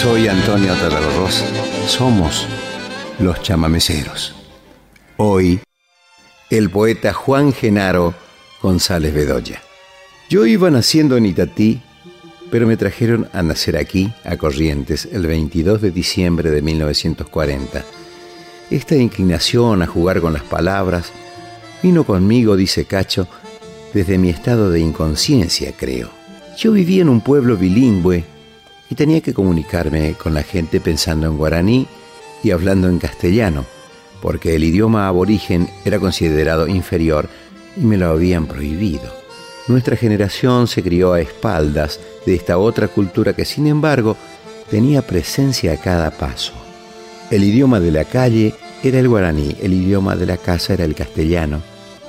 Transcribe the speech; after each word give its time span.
Soy 0.00 0.28
Antonio 0.28 0.72
Tarragorros. 0.74 1.42
Somos 1.88 2.46
los 3.18 3.42
chamameceros. 3.42 4.32
Hoy, 5.16 5.58
el 6.50 6.70
poeta 6.70 7.12
Juan 7.12 7.52
Genaro 7.52 8.14
González 8.62 9.12
Bedoya. 9.12 9.60
Yo 10.30 10.46
iba 10.46 10.70
naciendo 10.70 11.16
en 11.16 11.26
Itatí, 11.26 11.82
pero 12.48 12.68
me 12.68 12.76
trajeron 12.76 13.28
a 13.32 13.42
nacer 13.42 13.76
aquí, 13.76 14.12
a 14.22 14.36
Corrientes, 14.36 15.08
el 15.10 15.26
22 15.26 15.82
de 15.82 15.90
diciembre 15.90 16.52
de 16.52 16.62
1940. 16.62 17.84
Esta 18.70 18.94
inclinación 18.94 19.82
a 19.82 19.88
jugar 19.88 20.20
con 20.20 20.32
las 20.32 20.44
palabras 20.44 21.10
vino 21.82 22.04
conmigo, 22.04 22.56
dice 22.56 22.84
Cacho, 22.84 23.26
desde 23.92 24.16
mi 24.16 24.30
estado 24.30 24.70
de 24.70 24.78
inconsciencia, 24.78 25.72
creo. 25.76 26.08
Yo 26.56 26.70
vivía 26.70 27.02
en 27.02 27.08
un 27.08 27.20
pueblo 27.20 27.56
bilingüe 27.56 28.37
y 28.90 28.94
tenía 28.94 29.20
que 29.20 29.34
comunicarme 29.34 30.14
con 30.14 30.34
la 30.34 30.42
gente 30.42 30.80
pensando 30.80 31.26
en 31.26 31.36
guaraní 31.36 31.86
y 32.42 32.50
hablando 32.50 32.88
en 32.88 32.98
castellano, 32.98 33.64
porque 34.22 34.54
el 34.54 34.64
idioma 34.64 35.08
aborigen 35.08 35.68
era 35.84 35.98
considerado 35.98 36.68
inferior 36.68 37.28
y 37.76 37.80
me 37.80 37.96
lo 37.96 38.08
habían 38.08 38.46
prohibido. 38.46 39.12
Nuestra 39.68 39.96
generación 39.96 40.66
se 40.66 40.82
crió 40.82 41.12
a 41.12 41.20
espaldas 41.20 42.00
de 42.24 42.34
esta 42.34 42.58
otra 42.58 42.88
cultura 42.88 43.34
que 43.34 43.44
sin 43.44 43.66
embargo 43.66 44.16
tenía 44.70 45.02
presencia 45.02 45.72
a 45.72 45.76
cada 45.76 46.10
paso. 46.10 46.52
El 47.30 47.44
idioma 47.44 47.78
de 47.80 47.90
la 47.90 48.04
calle 48.04 48.54
era 48.82 48.98
el 48.98 49.08
guaraní, 49.08 49.56
el 49.60 49.74
idioma 49.74 50.16
de 50.16 50.26
la 50.26 50.38
casa 50.38 50.72
era 50.72 50.84
el 50.84 50.94
castellano 50.94 51.60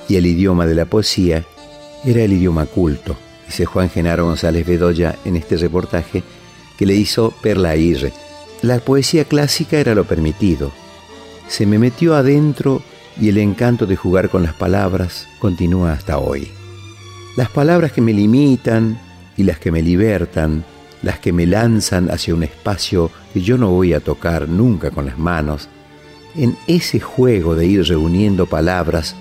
y 0.08 0.16
el 0.16 0.26
idioma 0.26 0.66
de 0.66 0.74
la 0.74 0.86
poesía 0.86 1.44
era 2.04 2.22
el 2.22 2.32
idioma 2.32 2.64
culto, 2.64 3.16
dice 3.46 3.66
Juan 3.66 3.90
Genaro 3.90 4.24
González 4.24 4.66
Bedoya 4.66 5.16
en 5.26 5.36
este 5.36 5.56
reportaje 5.58 6.22
que 6.80 6.86
le 6.86 6.94
hizo 6.94 7.34
Perla 7.42 7.76
Irre. 7.76 8.10
La 8.62 8.78
poesía 8.78 9.26
clásica 9.26 9.76
era 9.76 9.94
lo 9.94 10.04
permitido. 10.04 10.72
Se 11.46 11.66
me 11.66 11.78
metió 11.78 12.14
adentro 12.14 12.80
y 13.20 13.28
el 13.28 13.36
encanto 13.36 13.84
de 13.84 13.96
jugar 13.96 14.30
con 14.30 14.42
las 14.42 14.54
palabras 14.54 15.28
continúa 15.40 15.92
hasta 15.92 16.16
hoy. 16.16 16.48
Las 17.36 17.50
palabras 17.50 17.92
que 17.92 18.00
me 18.00 18.14
limitan 18.14 18.98
y 19.36 19.42
las 19.42 19.58
que 19.58 19.70
me 19.70 19.82
libertan, 19.82 20.64
las 21.02 21.18
que 21.18 21.34
me 21.34 21.44
lanzan 21.44 22.10
hacia 22.10 22.34
un 22.34 22.44
espacio 22.44 23.10
que 23.34 23.42
yo 23.42 23.58
no 23.58 23.68
voy 23.68 23.92
a 23.92 24.00
tocar 24.00 24.48
nunca 24.48 24.90
con 24.90 25.04
las 25.04 25.18
manos, 25.18 25.68
en 26.34 26.56
ese 26.66 26.98
juego 26.98 27.56
de 27.56 27.66
ir 27.66 27.84
reuniendo 27.84 28.46
palabras, 28.46 29.16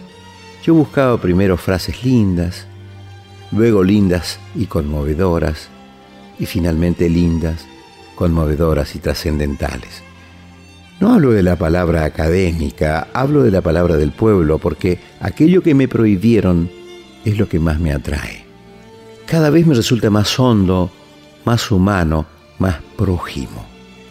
yo 0.63 0.75
buscaba 0.75 1.19
primero 1.19 1.57
frases 1.57 2.05
lindas, 2.05 2.67
luego 3.52 3.83
lindas 3.83 4.39
y 4.55 4.67
conmovedoras, 4.67 5.67
y 6.39 6.45
finalmente 6.45 7.09
lindas, 7.09 7.65
conmovedoras 8.15 8.95
y 8.95 8.99
trascendentales. 8.99 10.03
No 10.99 11.13
hablo 11.13 11.31
de 11.31 11.43
la 11.43 11.55
palabra 11.55 12.03
académica, 12.03 13.07
hablo 13.13 13.43
de 13.43 13.51
la 13.51 13.61
palabra 13.61 13.95
del 13.95 14.11
pueblo, 14.11 14.57
porque 14.57 14.99
aquello 15.21 15.61
que 15.61 15.73
me 15.73 15.87
prohibieron 15.87 16.69
es 17.23 17.37
lo 17.37 17.47
que 17.47 17.59
más 17.59 17.79
me 17.79 17.93
atrae. 17.93 18.43
Cada 19.25 19.49
vez 19.49 19.65
me 19.65 19.75
resulta 19.75 20.09
más 20.09 20.37
hondo, 20.39 20.89
más 21.45 21.71
humano, 21.71 22.25
más 22.57 22.77
prójimo. 22.97 23.65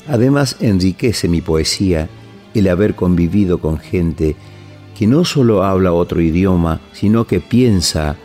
Además 0.07 0.57
enriquece 0.61 1.29
mi 1.29 1.43
poesía 1.43 2.09
el 2.55 2.69
haber 2.69 2.95
convivido 2.95 3.59
con 3.59 3.79
gente 3.79 4.37
que 4.97 5.07
no 5.07 5.25
solo 5.25 5.65
habla 5.65 5.93
otro 5.93 6.21
idioma, 6.21 6.81
sino 6.93 7.27
que 7.27 7.41
piensa 7.41 8.17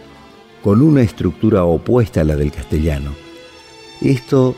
con 0.63 0.81
una 0.81 1.01
estructura 1.01 1.65
opuesta 1.65 2.21
a 2.21 2.23
la 2.23 2.35
del 2.35 2.51
castellano. 2.51 3.22
Esto 4.03 4.53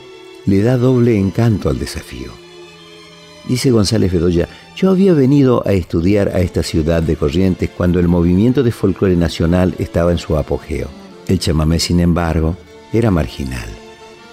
le 0.48 0.64
da 0.64 0.76
doble 0.76 1.18
encanto 1.20 1.70
al 1.70 1.78
desafío. 1.78 2.32
Dice 3.48 3.70
González 3.70 4.12
Bedoya, 4.12 4.50
yo 4.76 4.90
había 4.90 5.14
venido 5.14 5.62
a 5.68 5.74
estudiar 5.74 6.30
a 6.30 6.40
esta 6.40 6.64
ciudad 6.64 7.04
de 7.04 7.16
Corrientes 7.16 7.70
cuando 7.70 8.00
el 8.00 8.08
movimiento 8.08 8.64
de 8.64 8.72
folclore 8.72 9.16
nacional 9.16 9.76
estaba 9.78 10.12
en 10.12 10.18
su 10.18 10.36
apogeo. 10.36 10.88
El 11.28 11.38
chamamé, 11.38 11.80
sin 11.80 12.00
embargo, 12.00 12.58
era 12.92 13.12
marginal. 13.12 13.70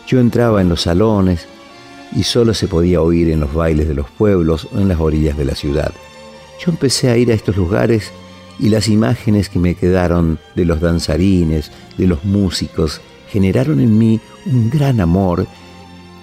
Yo 0.06 0.18
entraba 0.18 0.62
en 0.62 0.70
los 0.70 0.80
salones 0.80 1.46
y 2.16 2.22
solo 2.22 2.54
se 2.54 2.66
podía 2.66 3.02
oír 3.02 3.28
en 3.28 3.40
los 3.40 3.52
bailes 3.52 3.88
de 3.88 3.94
los 3.94 4.08
pueblos 4.08 4.66
o 4.72 4.78
en 4.78 4.88
las 4.88 4.98
orillas 4.98 5.36
de 5.36 5.44
la 5.44 5.54
ciudad. 5.54 5.92
Yo 6.58 6.70
empecé 6.70 7.10
a 7.10 7.18
ir 7.18 7.30
a 7.30 7.34
estos 7.34 7.56
lugares 7.56 8.12
y 8.58 8.70
las 8.70 8.88
imágenes 8.88 9.50
que 9.50 9.58
me 9.58 9.74
quedaron 9.74 10.38
de 10.54 10.64
los 10.64 10.80
danzarines, 10.80 11.70
de 11.98 12.06
los 12.06 12.24
músicos, 12.24 13.02
generaron 13.28 13.80
en 13.80 13.98
mí 13.98 14.20
un 14.46 14.70
gran 14.70 15.00
amor 15.00 15.46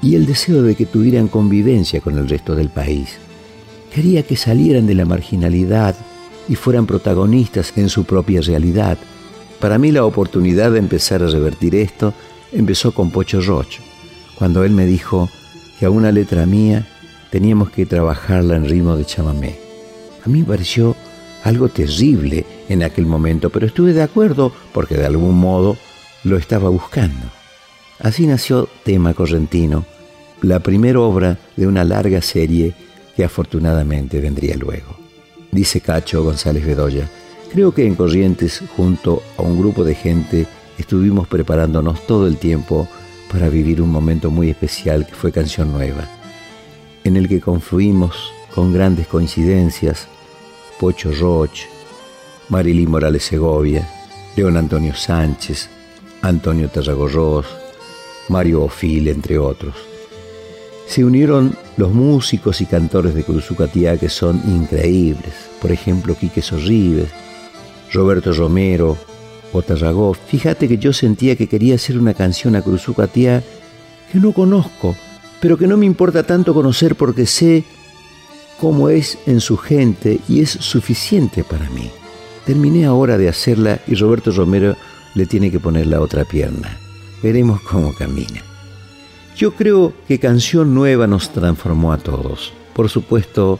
y 0.01 0.15
el 0.15 0.25
deseo 0.25 0.61
de 0.63 0.75
que 0.75 0.85
tuvieran 0.85 1.27
convivencia 1.27 2.01
con 2.01 2.17
el 2.17 2.27
resto 2.27 2.55
del 2.55 2.69
país. 2.69 3.17
Quería 3.93 4.23
que 4.23 4.35
salieran 4.35 4.87
de 4.87 4.95
la 4.95 5.05
marginalidad 5.05 5.95
y 6.47 6.55
fueran 6.55 6.85
protagonistas 6.85 7.73
en 7.75 7.89
su 7.89 8.05
propia 8.05 8.41
realidad. 8.41 8.97
Para 9.59 9.77
mí 9.77 9.91
la 9.91 10.05
oportunidad 10.05 10.71
de 10.71 10.79
empezar 10.79 11.21
a 11.21 11.27
revertir 11.27 11.75
esto 11.75 12.13
empezó 12.51 12.93
con 12.93 13.11
Pocho 13.11 13.41
Rocho, 13.41 13.81
cuando 14.37 14.63
él 14.63 14.71
me 14.71 14.85
dijo 14.85 15.29
que 15.79 15.85
a 15.85 15.89
una 15.89 16.11
letra 16.11 16.45
mía 16.45 16.87
teníamos 17.29 17.69
que 17.69 17.85
trabajarla 17.85 18.55
en 18.55 18.65
ritmo 18.65 18.95
de 18.95 19.05
chamamé. 19.05 19.59
A 20.25 20.29
mí 20.29 20.43
pareció 20.43 20.95
algo 21.43 21.69
terrible 21.69 22.45
en 22.67 22.83
aquel 22.83 23.05
momento, 23.05 23.49
pero 23.49 23.67
estuve 23.67 23.93
de 23.93 24.03
acuerdo 24.03 24.51
porque 24.73 24.95
de 24.95 25.05
algún 25.05 25.37
modo 25.39 25.77
lo 26.23 26.37
estaba 26.37 26.69
buscando. 26.69 27.38
Así 27.99 28.25
nació 28.27 28.69
Tema 28.85 29.13
Correntino, 29.13 29.85
la 30.41 30.61
primera 30.61 31.01
obra 31.01 31.37
de 31.57 31.67
una 31.67 31.83
larga 31.83 32.21
serie 32.21 32.73
que 33.13 33.25
afortunadamente 33.25 34.21
vendría 34.21 34.55
luego. 34.55 34.97
Dice 35.51 35.81
Cacho 35.81 36.23
González 36.23 36.65
Bedoya, 36.65 37.09
creo 37.51 37.73
que 37.73 37.85
en 37.85 37.95
Corrientes, 37.95 38.63
junto 38.77 39.21
a 39.37 39.41
un 39.41 39.59
grupo 39.59 39.83
de 39.83 39.95
gente, 39.95 40.47
estuvimos 40.77 41.27
preparándonos 41.27 42.07
todo 42.07 42.25
el 42.27 42.37
tiempo 42.37 42.87
para 43.29 43.49
vivir 43.49 43.81
un 43.81 43.91
momento 43.91 44.31
muy 44.31 44.49
especial 44.49 45.05
que 45.05 45.15
fue 45.15 45.33
Canción 45.33 45.73
Nueva, 45.73 46.07
en 47.03 47.17
el 47.17 47.27
que 47.27 47.41
confluimos 47.41 48.31
con 48.55 48.73
grandes 48.73 49.07
coincidencias 49.07 50.07
Pocho 50.79 51.11
Roch, 51.11 51.65
Marilyn 52.47 52.89
Morales 52.89 53.23
Segovia, 53.23 53.85
León 54.37 54.55
Antonio 54.55 54.95
Sánchez, 54.95 55.69
Antonio 56.21 56.69
Tarragorros, 56.69 57.58
Mario 58.29 58.63
Ofil, 58.63 59.07
entre 59.09 59.37
otros. 59.37 59.75
Se 60.87 61.03
unieron 61.03 61.55
los 61.77 61.93
músicos 61.93 62.61
y 62.61 62.65
cantores 62.65 63.13
de 63.13 63.23
Cruzucatía 63.23 63.97
que 63.97 64.09
son 64.09 64.41
increíbles, 64.47 65.33
por 65.61 65.71
ejemplo 65.71 66.15
Quique 66.15 66.41
Sorribes, 66.41 67.09
Roberto 67.91 68.33
Romero 68.33 68.97
o 69.53 69.61
Tarragó. 69.61 70.13
Fíjate 70.13 70.67
que 70.67 70.77
yo 70.77 70.93
sentía 70.93 71.35
que 71.35 71.47
quería 71.47 71.75
hacer 71.75 71.97
una 71.97 72.13
canción 72.13 72.55
a 72.55 72.61
Cruzucatía 72.61 73.43
que 74.11 74.19
no 74.19 74.31
conozco, 74.31 74.95
pero 75.39 75.57
que 75.57 75.67
no 75.67 75.77
me 75.77 75.85
importa 75.85 76.23
tanto 76.23 76.53
conocer 76.53 76.95
porque 76.95 77.25
sé 77.25 77.63
cómo 78.59 78.89
es 78.89 79.17
en 79.25 79.39
su 79.39 79.57
gente 79.57 80.19
y 80.27 80.41
es 80.41 80.49
suficiente 80.49 81.43
para 81.43 81.69
mí. 81.69 81.89
Terminé 82.45 82.85
ahora 82.85 83.17
de 83.17 83.29
hacerla 83.29 83.79
y 83.87 83.95
Roberto 83.95 84.31
Romero 84.31 84.75
le 85.13 85.25
tiene 85.25 85.51
que 85.51 85.59
poner 85.59 85.87
la 85.87 86.01
otra 86.01 86.25
pierna. 86.25 86.77
Veremos 87.21 87.61
cómo 87.61 87.93
camina. 87.93 88.41
Yo 89.35 89.53
creo 89.53 89.93
que 90.07 90.19
Canción 90.19 90.73
Nueva 90.73 91.07
nos 91.07 91.31
transformó 91.31 91.93
a 91.93 91.97
todos. 91.97 92.53
Por 92.73 92.89
supuesto 92.89 93.59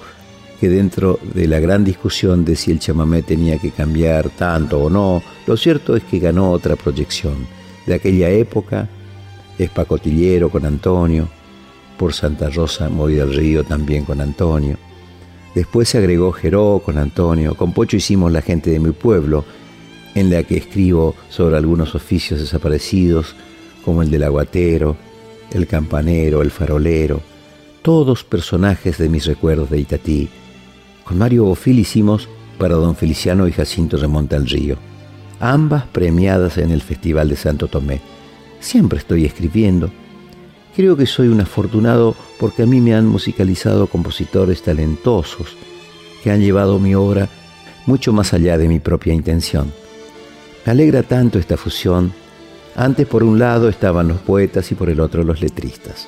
que 0.60 0.70
dentro 0.70 1.20
de 1.34 1.48
la 1.48 1.60
gran 1.60 1.86
discusión 1.86 2.44
de 2.44 2.56
si 2.56 2.72
el 2.72 2.80
chamamé 2.80 3.22
tenía 3.22 3.58
que 3.60 3.72
cambiar 3.72 4.30
tanto 4.30 4.80
o 4.80 4.90
no, 4.90 5.24
lo 5.48 5.56
cierto 5.56 5.96
es 5.96 6.04
que 6.04 6.20
ganó 6.20 6.52
otra 6.52 6.76
proyección. 6.76 7.48
De 7.86 7.94
aquella 7.94 8.30
época 8.30 8.90
es 9.58 9.70
Pacotillero 9.70 10.50
con 10.50 10.66
Antonio, 10.66 11.30
por 11.98 12.14
Santa 12.14 12.50
Rosa 12.50 12.90
Morí 12.90 13.16
del 13.16 13.34
Río 13.34 13.64
también 13.64 14.06
con 14.06 14.22
Antonio. 14.22 14.78
Después 15.54 15.90
se 15.90 15.98
agregó 15.98 16.32
Jeró 16.32 16.82
con 16.84 16.98
Antonio, 16.98 17.56
con 17.56 17.74
Pocho 17.74 17.98
hicimos 17.98 18.32
La 18.32 18.42
gente 18.42 18.70
de 18.70 18.80
mi 18.80 18.92
pueblo, 18.92 19.44
en 20.16 20.30
la 20.30 20.44
que 20.44 20.58
escribo 20.58 21.16
sobre 21.30 21.58
algunos 21.58 21.96
oficios 21.96 22.40
desaparecidos, 22.40 23.36
como 23.90 24.04
el 24.04 24.12
del 24.12 24.22
aguatero, 24.22 24.96
el 25.52 25.66
campanero, 25.66 26.44
el 26.44 26.52
farolero, 26.52 27.22
todos 27.82 28.24
personajes 28.24 29.00
de 29.00 29.10
mis 29.10 29.26
recuerdos 29.26 29.72
de 29.72 29.80
Itatí. 29.80 30.30
Con 31.04 31.18
Mario 31.18 31.46
Bofil 31.46 31.80
hicimos 31.80 32.30
para 32.60 32.76
don 32.76 32.96
Feliciano 32.96 33.48
y 33.48 33.52
Jacinto 33.52 33.98
Remonta 33.98 34.36
al 34.36 34.48
Río, 34.48 34.78
ambas 35.40 35.88
premiadas 35.88 36.60
en 36.60 36.70
el 36.70 36.84
Festival 36.84 37.30
de 37.30 37.36
Santo 37.36 37.68
Tomé. 37.68 38.00
Siempre 38.60 39.00
estoy 39.00 39.26
escribiendo. 39.26 39.90
Creo 40.76 40.96
que 40.96 41.08
soy 41.08 41.30
un 41.30 41.42
afortunado 41.42 42.16
porque 42.40 42.62
a 42.62 42.68
mí 42.68 42.82
me 42.82 42.94
han 42.94 43.08
musicalizado 43.08 43.88
compositores 43.88 44.62
talentosos 44.62 45.58
que 46.24 46.30
han 46.30 46.42
llevado 46.42 46.78
mi 46.78 46.94
obra 46.94 47.28
mucho 47.88 48.14
más 48.14 48.36
allá 48.36 48.60
de 48.60 48.68
mi 48.68 48.78
propia 48.78 49.16
intención. 49.16 49.74
Me 50.64 50.74
alegra 50.74 51.02
tanto 51.02 51.40
esta 51.40 51.58
fusión. 51.58 52.14
Antes 52.76 53.08
por 53.08 53.24
un 53.24 53.40
lado 53.40 53.70
estaban 53.70 54.08
los 54.08 54.20
poetas 54.20 54.72
y 54.72 54.76
por 54.76 54.90
el 54.90 55.00
otro 55.00 55.24
los 55.24 55.42
letristas. 55.42 56.08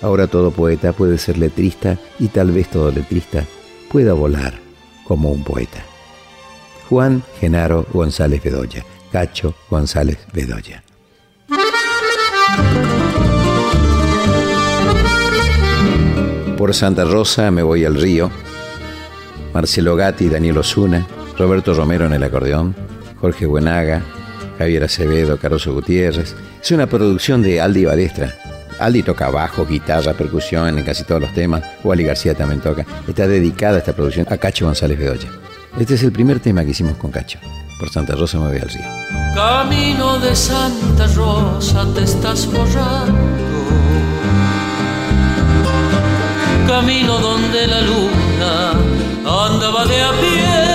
Ahora 0.00 0.26
todo 0.26 0.50
poeta 0.50 0.92
puede 0.92 1.18
ser 1.18 1.38
letrista 1.38 1.98
y 2.18 2.28
tal 2.28 2.52
vez 2.52 2.68
todo 2.68 2.90
letrista 2.90 3.44
pueda 3.90 4.12
volar 4.12 4.54
como 5.04 5.30
un 5.30 5.42
poeta. 5.42 5.82
Juan 6.88 7.22
Genaro 7.40 7.86
González 7.92 8.42
Bedoya, 8.42 8.84
Cacho 9.12 9.54
González 9.68 10.18
Bedoya. 10.32 10.82
Por 16.56 16.74
Santa 16.74 17.04
Rosa 17.04 17.50
me 17.50 17.62
voy 17.62 17.84
al 17.84 17.94
río. 17.94 18.30
Marcelo 19.54 19.96
Gatti, 19.96 20.28
Daniel 20.28 20.58
Osuna, 20.58 21.06
Roberto 21.38 21.72
Romero 21.72 22.06
en 22.06 22.12
el 22.12 22.22
acordeón, 22.22 22.74
Jorge 23.20 23.46
Buenaga, 23.46 24.02
Javier 24.58 24.84
Acevedo, 24.84 25.38
Caroso 25.38 25.72
Gutiérrez. 25.72 26.34
Es 26.62 26.70
una 26.70 26.86
producción 26.86 27.42
de 27.42 27.60
Aldi 27.60 27.84
Badestra. 27.84 28.34
Aldi 28.78 29.02
toca 29.02 29.30
bajo, 29.30 29.66
guitarra, 29.66 30.12
percusión 30.14 30.78
en 30.78 30.84
casi 30.84 31.04
todos 31.04 31.20
los 31.20 31.32
temas. 31.34 31.62
Wally 31.84 32.04
García 32.04 32.34
también 32.34 32.60
toca. 32.60 32.84
Está 33.06 33.26
dedicada 33.26 33.78
esta 33.78 33.92
producción 33.92 34.26
a 34.30 34.36
Cacho 34.36 34.66
González 34.66 34.98
Bedoya. 34.98 35.28
Este 35.78 35.94
es 35.94 36.02
el 36.02 36.12
primer 36.12 36.40
tema 36.40 36.64
que 36.64 36.70
hicimos 36.70 36.96
con 36.96 37.10
Cacho. 37.10 37.38
Por 37.78 37.88
Santa 37.90 38.14
Rosa 38.14 38.38
me 38.38 38.48
voy 38.48 38.58
al 38.58 38.68
río. 38.68 38.84
Camino 39.34 40.18
de 40.18 40.34
Santa 40.34 41.06
Rosa 41.14 41.86
te 41.94 42.02
estás 42.02 42.46
borrando 42.46 43.48
camino 46.68 47.18
donde 47.18 47.66
la 47.66 47.80
luna 47.80 48.72
andaba 49.24 49.86
de 49.86 50.02
a 50.02 50.12
pie. 50.20 50.67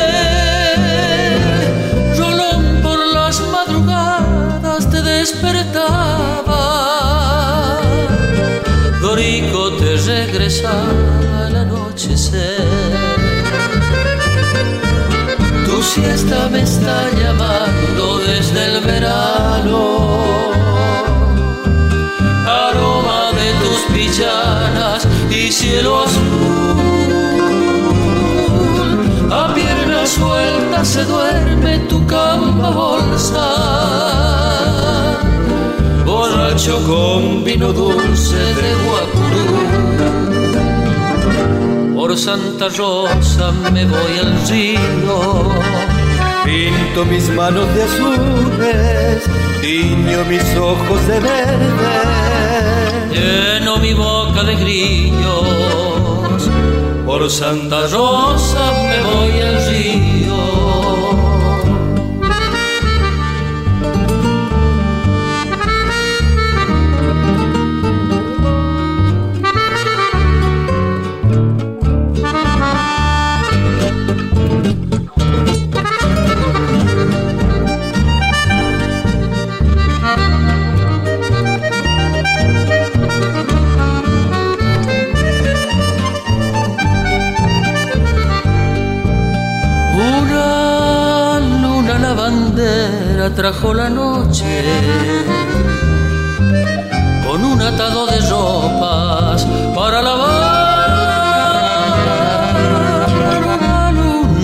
Dorico 9.13 9.69
te 9.73 9.95
regresaba 9.95 11.45
al 11.45 11.55
anochecer. 11.55 12.65
Tu 15.67 15.83
siesta 15.83 16.49
me 16.49 16.63
está 16.63 17.11
llamando 17.21 18.17
desde 18.25 18.65
el 18.65 18.81
verano. 18.83 19.81
Aroma 22.47 23.31
de 23.39 23.49
tus 23.61 23.81
pichanas 23.93 25.07
y 25.29 25.51
cielo 25.51 26.05
azul. 26.05 26.81
A 29.31 29.53
pierna 29.53 30.07
suelta 30.07 30.83
se 30.83 31.05
duerme 31.05 31.77
tu 31.87 32.03
cama 32.07 32.71
bolsa. 32.71 33.73
Con 36.53 37.43
vino 37.43 37.73
dulce 37.73 38.37
de 38.37 38.75
guapurú. 38.85 39.55
Por 41.95 42.15
Santa 42.15 42.69
Rosa 42.69 43.51
me 43.71 43.85
voy 43.85 44.19
al 44.21 44.47
río. 44.47 45.49
Pinto 46.45 47.05
mis 47.05 47.27
manos 47.29 47.67
de 47.73 47.83
azules, 47.83 49.23
tiño 49.61 50.23
mis 50.29 50.55
ojos 50.55 51.07
de 51.07 51.19
verde 51.19 52.23
lleno 53.13 53.77
mi 53.77 53.93
boca 53.93 54.43
de 54.43 54.55
grillos. 54.55 56.49
Por 57.05 57.29
Santa 57.29 57.87
Rosa 57.87 58.71
me 58.89 59.01
voy 59.01 59.41
al 59.41 59.55
río. 59.69 60.12
Con 97.23 97.45
un 97.45 97.61
atado 97.61 98.07
de 98.07 98.19
ropas 98.29 99.45
para 99.75 100.01
lavar. 100.01 100.73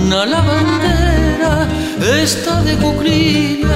Una 0.06 0.28
lavandera 0.28 1.68
está 2.22 2.62
de 2.62 2.78
cuclillas 2.78 3.70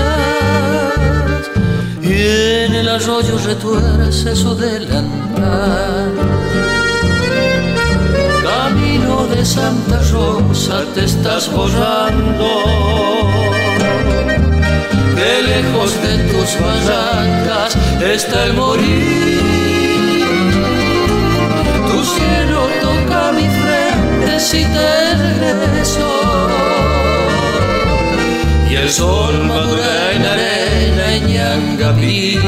y 2.03 2.13
en 2.65 2.75
el 2.75 2.89
arroyo 2.89 3.39
retuerce 3.43 4.35
su 4.35 4.53
delantal. 4.55 6.13
Camino 8.43 9.25
de 9.33 9.43
Santa 9.43 9.99
Rosa 10.11 10.83
te 10.93 11.05
estás 11.05 11.51
borrando 11.51 13.22
que 15.23 15.41
lejos 15.41 15.91
de 16.01 16.13
tus 16.31 16.49
barrancas 16.59 17.77
está 18.01 18.45
el 18.45 18.53
morir. 18.53 19.41
Tu 21.89 21.99
cielo 22.15 22.61
toca 22.81 23.31
mi 23.31 23.47
frente 23.59 24.39
si 24.39 24.61
te 24.75 25.15
regreso. 25.45 26.09
Y 28.69 28.75
el 28.75 28.89
sol 28.89 29.35
madura 29.45 30.11
en 30.15 30.25
arena 30.25 31.05
en 31.15 31.27
Yangaví. 31.35 32.39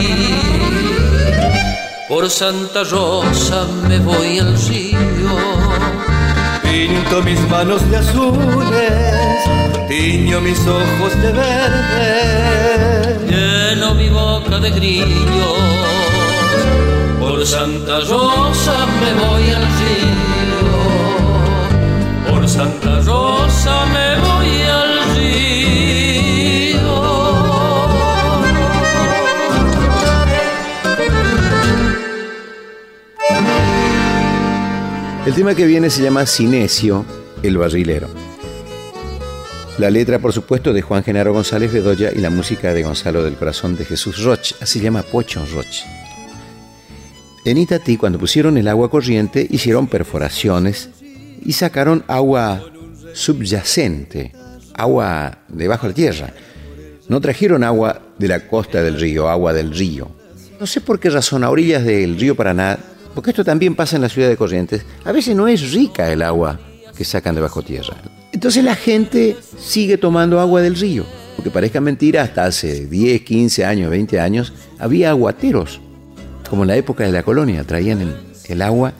Por 2.09 2.29
Santa 2.29 2.83
Rosa 2.83 3.67
me 3.87 3.99
voy 3.99 4.39
al 4.39 4.53
río. 4.67 5.35
Pinto 6.63 7.21
mis 7.23 7.39
manos 7.49 7.89
de 7.89 7.97
azules 7.97 8.84
tiño 9.95 10.41
mis 10.41 10.59
ojos 10.67 11.21
de 11.21 11.31
verde, 11.31 12.09
lleno 13.29 13.93
mi 13.95 14.09
boca 14.09 14.59
de 14.59 14.71
grillos, 14.71 15.57
por 17.19 17.45
Santa 17.45 18.01
Rosa 18.01 18.85
me 19.01 19.13
voy 19.13 19.49
al 19.51 19.65
río, 19.79 20.63
por 22.29 22.47
Santa 22.47 22.99
Rosa 23.01 23.85
me 23.93 24.17
voy 24.25 24.61
al 24.63 24.91
río. 25.15 25.35
El 35.25 35.33
tema 35.33 35.55
que 35.55 35.65
viene 35.65 35.89
se 35.89 36.03
llama 36.03 36.25
Cinesio, 36.25 37.05
el 37.41 37.57
barrilero. 37.57 38.34
La 39.77 39.89
letra, 39.89 40.19
por 40.19 40.31
supuesto, 40.31 40.71
de 40.71 40.81
Juan 40.81 41.03
Genaro 41.03 41.33
González 41.33 41.73
Bedoya 41.73 42.09
y 42.13 42.19
la 42.19 42.29
música 42.29 42.73
de 42.73 42.83
Gonzalo 42.83 43.23
del 43.23 43.35
Corazón 43.35 43.75
de 43.75 43.83
Jesús 43.83 44.23
Roch, 44.23 44.53
así 44.61 44.79
llama 44.79 45.03
Pocho 45.03 45.45
Roch. 45.53 45.83
En 47.43 47.57
Itatí, 47.57 47.97
cuando 47.97 48.17
pusieron 48.17 48.57
el 48.57 48.69
agua 48.69 48.89
corriente, 48.89 49.45
hicieron 49.49 49.87
perforaciones 49.87 50.89
y 51.43 51.51
sacaron 51.51 52.05
agua 52.07 52.63
subyacente, 53.13 54.31
agua 54.73 55.39
debajo 55.49 55.89
de 55.89 55.93
tierra. 55.93 56.33
No 57.09 57.19
trajeron 57.19 57.61
agua 57.61 58.01
de 58.17 58.29
la 58.29 58.47
costa 58.47 58.81
del 58.81 58.97
río, 58.97 59.27
agua 59.27 59.51
del 59.51 59.75
río. 59.75 60.09
No 60.57 60.67
sé 60.67 60.79
por 60.79 61.01
qué 61.01 61.09
razón, 61.09 61.43
a 61.43 61.49
orillas 61.49 61.83
del 61.83 62.17
río 62.17 62.33
Paraná, 62.33 62.79
porque 63.13 63.31
esto 63.31 63.43
también 63.43 63.75
pasa 63.75 63.97
en 63.97 64.03
la 64.03 64.09
ciudad 64.09 64.29
de 64.29 64.37
Corrientes, 64.37 64.85
a 65.03 65.11
veces 65.11 65.35
no 65.35 65.49
es 65.49 65.73
rica 65.73 66.09
el 66.13 66.21
agua 66.21 66.61
que 66.95 67.03
sacan 67.03 67.35
debajo 67.35 67.61
tierra. 67.61 67.97
Entonces 68.35 68.65
la 68.65 68.75
gente 68.75 69.37
sigue 69.57 69.97
tomando 69.97 70.41
agua 70.41 70.61
del 70.61 70.75
río. 70.75 71.05
Porque 71.37 71.49
parezca 71.49 71.79
mentira, 71.79 72.21
hasta 72.21 72.43
hace 72.43 72.85
10, 72.85 73.21
15 73.21 73.63
años, 73.63 73.89
20 73.89 74.19
años, 74.19 74.51
había 74.77 75.11
aguateros, 75.11 75.79
como 76.49 76.63
en 76.63 76.67
la 76.67 76.75
época 76.75 77.05
de 77.05 77.13
la 77.13 77.23
colonia, 77.23 77.63
traían 77.63 78.13
el, 78.49 78.61
agua 78.61 78.91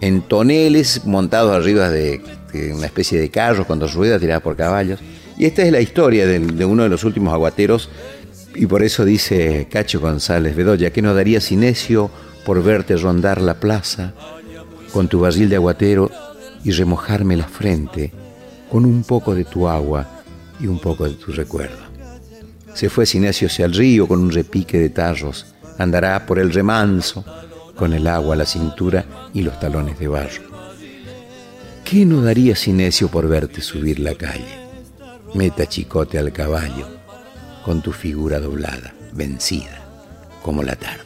en 0.00 0.22
toneles 0.22 1.04
montados 1.04 1.54
arriba 1.54 1.90
de, 1.90 2.22
una 2.74 2.86
especie 2.86 3.20
de 3.20 3.28
carros 3.28 3.66
con 3.66 3.78
dos 3.78 3.92
ruedas 3.92 4.18
tiradas 4.18 4.42
por 4.42 4.56
caballos. 4.56 4.98
Y 5.36 5.44
esta 5.44 5.60
es 5.60 5.70
la 5.72 5.82
historia 5.82 6.26
de, 6.26 6.64
uno 6.64 6.84
de 6.84 6.88
los 6.88 7.04
últimos 7.04 7.34
aguateros, 7.34 7.90
y 8.54 8.64
por 8.64 8.82
eso 8.82 9.04
dice 9.04 9.68
Cacho 9.70 10.00
González 10.00 10.56
Bedoya, 10.56 10.90
que 10.90 11.02
no 11.02 11.12
daría 11.12 11.42
sinesio 11.42 12.10
por 12.46 12.62
verte 12.64 12.96
rondar 12.96 13.42
la 13.42 13.60
plaza 13.60 14.14
con 14.90 15.06
tu 15.06 15.20
barril 15.20 15.50
de 15.50 15.56
aguatero 15.56 16.10
y 16.64 16.70
remojarme 16.70 17.36
la 17.36 17.46
frente 17.46 18.10
con 18.70 18.84
un 18.84 19.02
poco 19.02 19.34
de 19.34 19.44
tu 19.44 19.68
agua 19.68 20.22
y 20.60 20.66
un 20.66 20.78
poco 20.78 21.04
de 21.04 21.14
tu 21.14 21.32
recuerdo. 21.32 21.90
Se 22.74 22.88
fue 22.88 23.04
Sinesio 23.04 23.48
hacia 23.48 23.66
el 23.66 23.74
río 23.74 24.06
con 24.06 24.20
un 24.20 24.30
repique 24.30 24.78
de 24.78 24.90
tarros, 24.90 25.54
andará 25.78 26.24
por 26.26 26.38
el 26.38 26.52
remanso 26.52 27.24
con 27.74 27.92
el 27.92 28.06
agua 28.06 28.34
a 28.34 28.38
la 28.38 28.46
cintura 28.46 29.04
y 29.34 29.42
los 29.42 29.58
talones 29.58 29.98
de 29.98 30.08
barro. 30.08 30.42
¿Qué 31.84 32.06
no 32.06 32.22
daría 32.22 32.54
Sinesio 32.54 33.08
por 33.08 33.26
verte 33.26 33.60
subir 33.60 33.98
la 33.98 34.14
calle? 34.14 34.68
Meta 35.34 35.66
chicote 35.66 36.18
al 36.18 36.32
caballo, 36.32 36.86
con 37.64 37.82
tu 37.82 37.92
figura 37.92 38.38
doblada, 38.38 38.94
vencida, 39.12 39.82
como 40.42 40.62
la 40.62 40.76
tarde. 40.76 41.04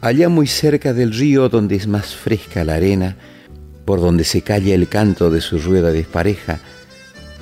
Allá 0.00 0.28
muy 0.28 0.46
cerca 0.46 0.92
del 0.92 1.14
río 1.14 1.48
donde 1.48 1.76
es 1.76 1.86
más 1.86 2.14
fresca 2.14 2.64
la 2.64 2.74
arena, 2.74 3.16
por 3.84 4.00
donde 4.00 4.24
se 4.24 4.42
calla 4.42 4.74
el 4.74 4.88
canto 4.88 5.30
de 5.30 5.40
su 5.40 5.58
rueda 5.58 5.92
despareja, 5.92 6.60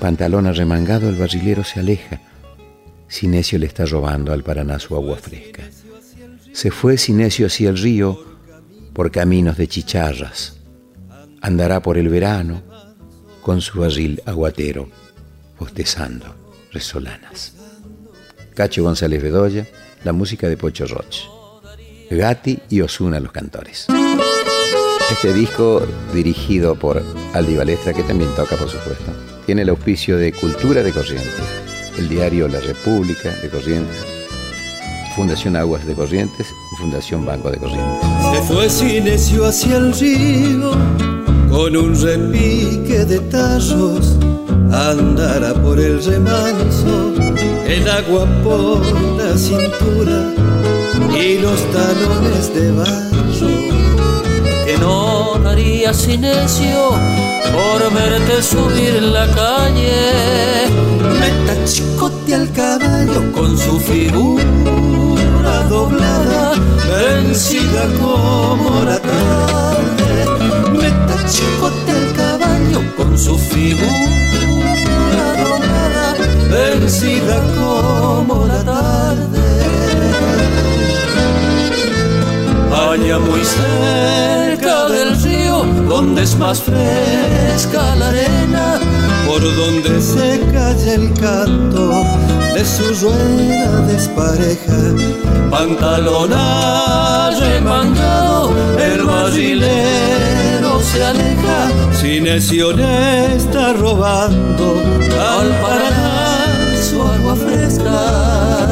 pantalón 0.01 0.47
arremangado 0.47 1.09
el 1.09 1.17
barrilero 1.17 1.65
se 1.65 1.81
aleja. 1.81 2.21
Sinesio 3.09 3.59
le 3.59 3.67
está 3.67 3.85
robando 3.85 4.33
al 4.33 4.43
Paraná 4.43 4.79
su 4.79 4.95
agua 4.95 5.17
fresca. 5.17 5.63
Se 6.53 6.71
fue 6.71 6.99
Sinesio 6.99 7.47
hacia 7.47 7.71
el 7.71 7.79
río 7.79 8.25
por 8.93 9.11
caminos 9.11 9.57
de 9.57 9.69
chicharras. 9.69 10.59
Andará 11.41 11.81
por 11.81 11.99
el 11.99 12.09
verano 12.09 12.63
con 13.43 13.61
su 13.61 13.81
barril 13.81 14.23
aguatero, 14.25 14.89
bostezando 15.59 16.35
resolanas. 16.73 17.55
Cacho 18.55 18.83
González 18.83 19.23
Bedoya, 19.23 19.67
la 20.05 20.13
música 20.13 20.49
de 20.49 20.57
Pocho 20.57 20.87
Roche. 20.87 21.25
Gatti 22.11 22.59
y 22.69 22.81
Osuna 22.81 23.21
los 23.21 23.33
cantores. 23.33 23.87
Este 25.13 25.35
disco, 25.35 25.83
dirigido 26.15 26.75
por 26.75 27.01
Aldi 27.35 27.55
Balestra, 27.55 27.93
que 27.93 28.03
también 28.03 28.31
toca, 28.35 28.57
por 28.57 28.69
supuesto, 28.69 29.13
tiene 29.45 29.61
el 29.61 29.69
auspicio 29.69 30.17
de 30.17 30.33
Cultura 30.33 30.83
de 30.83 30.91
Corrientes, 30.91 31.45
el 31.99 32.09
diario 32.09 32.49
La 32.49 32.59
República 32.61 33.29
de 33.43 33.51
Corrientes, 33.51 33.99
Fundación 35.15 35.55
Aguas 35.57 35.87
de 35.87 35.95
Corrientes 35.95 36.47
y 36.49 36.77
Fundación 36.77 37.27
Banco 37.27 37.51
de 37.51 37.59
Corrientes. 37.59 38.09
Se 38.33 38.43
fue 38.53 38.71
Sinesio 38.71 39.45
hacia 39.45 39.77
el 39.77 39.93
río 39.93 40.71
con 41.51 41.77
un 41.77 41.95
repique 42.01 43.05
de 43.05 43.21
tallos, 43.21 44.17
andará 44.73 45.53
por 45.63 45.79
el 45.79 46.03
remanso, 46.03 47.13
el 47.67 47.87
agua 47.87 48.27
por 48.43 48.81
la 49.19 49.37
cintura 49.37 50.33
y 51.15 51.39
los 51.39 51.61
talones 51.71 52.55
de 52.55 52.73
barro. 52.73 53.62
Que 54.73 54.79
no 54.79 55.39
daría 55.45 55.93
silencio 55.93 56.93
por 57.53 57.93
verte 57.93 58.43
subir 58.43 59.03
la 59.03 59.27
calle. 59.27 60.71
Meta 61.21 61.63
chicote 61.67 62.35
al 62.35 62.51
caballo 62.53 63.31
con 63.33 63.59
su 63.59 63.79
figura 63.79 65.63
doblada, 65.69 66.55
vencida 66.89 67.83
como 68.01 68.83
la 68.85 68.99
tarde. 68.99 70.25
Meta 70.73 71.17
chicote 71.29 71.93
al 71.93 72.13
caballo 72.17 72.81
con 72.97 73.19
su 73.19 73.37
figura 73.37 73.91
doblada, 75.45 76.15
vencida 76.51 77.43
como 77.61 78.47
la 78.47 78.65
tarde. 78.65 79.43
Allá 82.73 83.19
muy 83.19 83.45
cerca 83.45 84.42
donde 85.93 86.23
es 86.23 86.35
más 86.39 86.63
fresca 86.63 87.95
la 87.97 88.09
arena, 88.09 88.81
por 89.27 89.43
donde 89.43 90.01
se 90.01 90.41
calla 90.51 90.95
el 90.95 91.13
canto 91.13 92.03
de 92.55 92.65
su 92.65 92.85
rueda 93.05 93.73
despareja, 93.93 94.81
pantalón 95.51 96.31
remangado, 97.39 98.53
el 98.81 99.03
barrilero 99.05 100.81
se 100.81 101.05
aleja, 101.05 101.61
Sinesio 102.01 102.71
está 102.71 103.75
robando 103.75 104.83
al 105.37 105.49
Paraná 105.61 106.23
su 106.89 107.03
agua 107.03 107.37
fresca. 107.37 108.72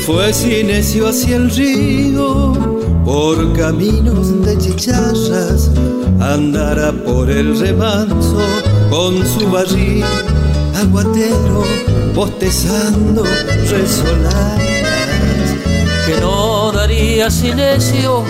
Fue 0.00 0.32
Sinesio 0.32 1.08
hacia 1.08 1.36
el 1.36 1.50
río 1.50 2.52
por 3.04 3.52
caminos 3.52 4.44
de 4.44 4.56
chicharras, 4.58 5.70
andará 6.20 6.92
por 6.92 7.30
el 7.30 7.58
remanso 7.58 8.38
con 8.88 9.26
su 9.26 9.50
barril 9.50 10.04
aguatero, 10.74 11.64
bostezando 12.14 13.24
resolanas. 13.68 14.60
Que 16.06 16.20
no 16.20 16.72
daría 16.72 17.30
silencio 17.30 18.24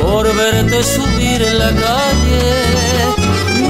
por 0.00 0.26
verte 0.36 0.82
subir 0.82 1.42
en 1.42 1.58
la 1.58 1.70
calle. 1.70 2.42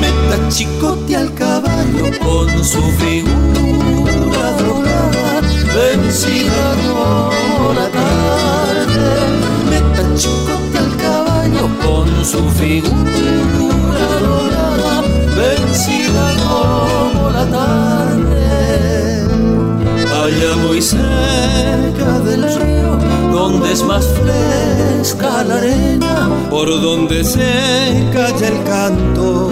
Meta 0.00 0.49
chicote 0.49 1.17
al 1.17 1.33
caballo 1.35 2.11
con 2.23 2.64
su 2.64 2.83
figura 2.99 4.77
vencida 5.75 6.75
como 6.87 7.73
la 7.73 7.89
tarde. 7.89 9.11
Meta 9.71 10.03
chicote 10.15 10.79
al 10.79 10.97
caballo 10.97 11.69
con 11.85 12.25
su 12.25 12.49
figura 12.51 14.09
dorada, 14.21 15.03
vencida 15.37 16.35
como 16.47 17.31
la 17.31 17.45
tarde. 17.47 18.39
Allá 20.25 20.57
muy 20.67 20.83
cerca 20.83 22.19
del 22.25 22.43
río, 22.43 22.99
donde 23.33 23.73
es 23.73 23.83
más 23.83 24.07
fresca 24.07 25.45
la 25.45 25.57
arena, 25.57 26.29
por 26.51 26.69
donde 26.69 27.25
se 27.25 28.11
calla 28.13 28.49
el 28.49 28.63
canto 28.65 29.51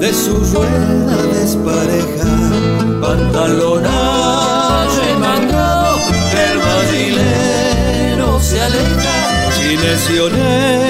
de 0.00 0.12
su 0.12 0.34
rueda 0.52 1.16
despareja, 1.32 2.50
pantalón 3.00 3.84
Sinesio 9.80 10.26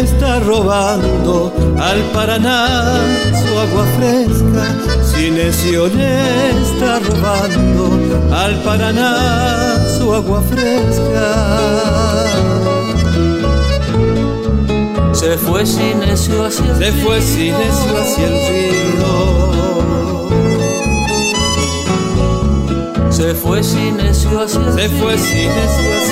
está 0.00 0.40
robando 0.40 1.52
al 1.78 2.00
Paraná 2.14 2.98
su 3.34 3.58
agua 3.58 3.84
fresca. 3.98 4.64
Sinesio 5.04 5.88
está 5.88 6.98
robando 7.00 8.34
al 8.34 8.62
Paraná 8.62 9.86
su 9.98 10.14
agua 10.14 10.40
fresca. 10.40 12.24
Se 15.12 15.36
fue 15.36 15.66
Sinesio 15.66 16.46
hacia 16.46 16.64
el 16.64 16.76
Se 16.78 16.92
fue 16.92 17.20
Sinesio 17.20 17.98
hacia 18.00 18.26
el 18.26 18.38
río. 18.48 19.48
Se 23.10 23.34
fue 23.34 23.62
Sinesio 23.62 24.40
hacia 24.40 24.60
el 24.60 24.72
Se 24.72 24.88
fue 24.88 25.14
hacia 25.14 25.42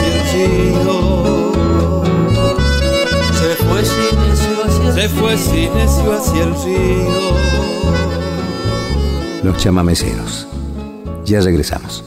el 0.07 0.23
río. 0.35 1.56
Se 3.67 3.73
fue 3.73 3.85
Sinesio 3.85 4.65
hacia 4.65 4.89
el 4.89 4.95
Se 4.95 5.09
fue 5.09 5.37
Sinesio 5.37 6.13
hacia 6.13 6.43
el 6.45 6.55
río. 6.65 7.37
Los 9.43 9.57
chamameceros. 9.57 10.47
Ya 11.25 11.41
regresamos. 11.41 12.05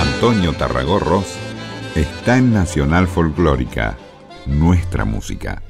Antonio 0.00 0.52
Tarragorros 0.52 1.26
está 1.94 2.36
en 2.36 2.52
Nacional 2.52 3.08
Folclórica, 3.08 3.96
nuestra 4.46 5.04
música. 5.04 5.62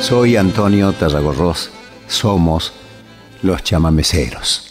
Soy 0.00 0.36
Antonio 0.36 0.92
Tarragorros. 0.92 1.70
Somos 2.06 2.72
los 3.42 3.62
chamameceros. 3.62 4.67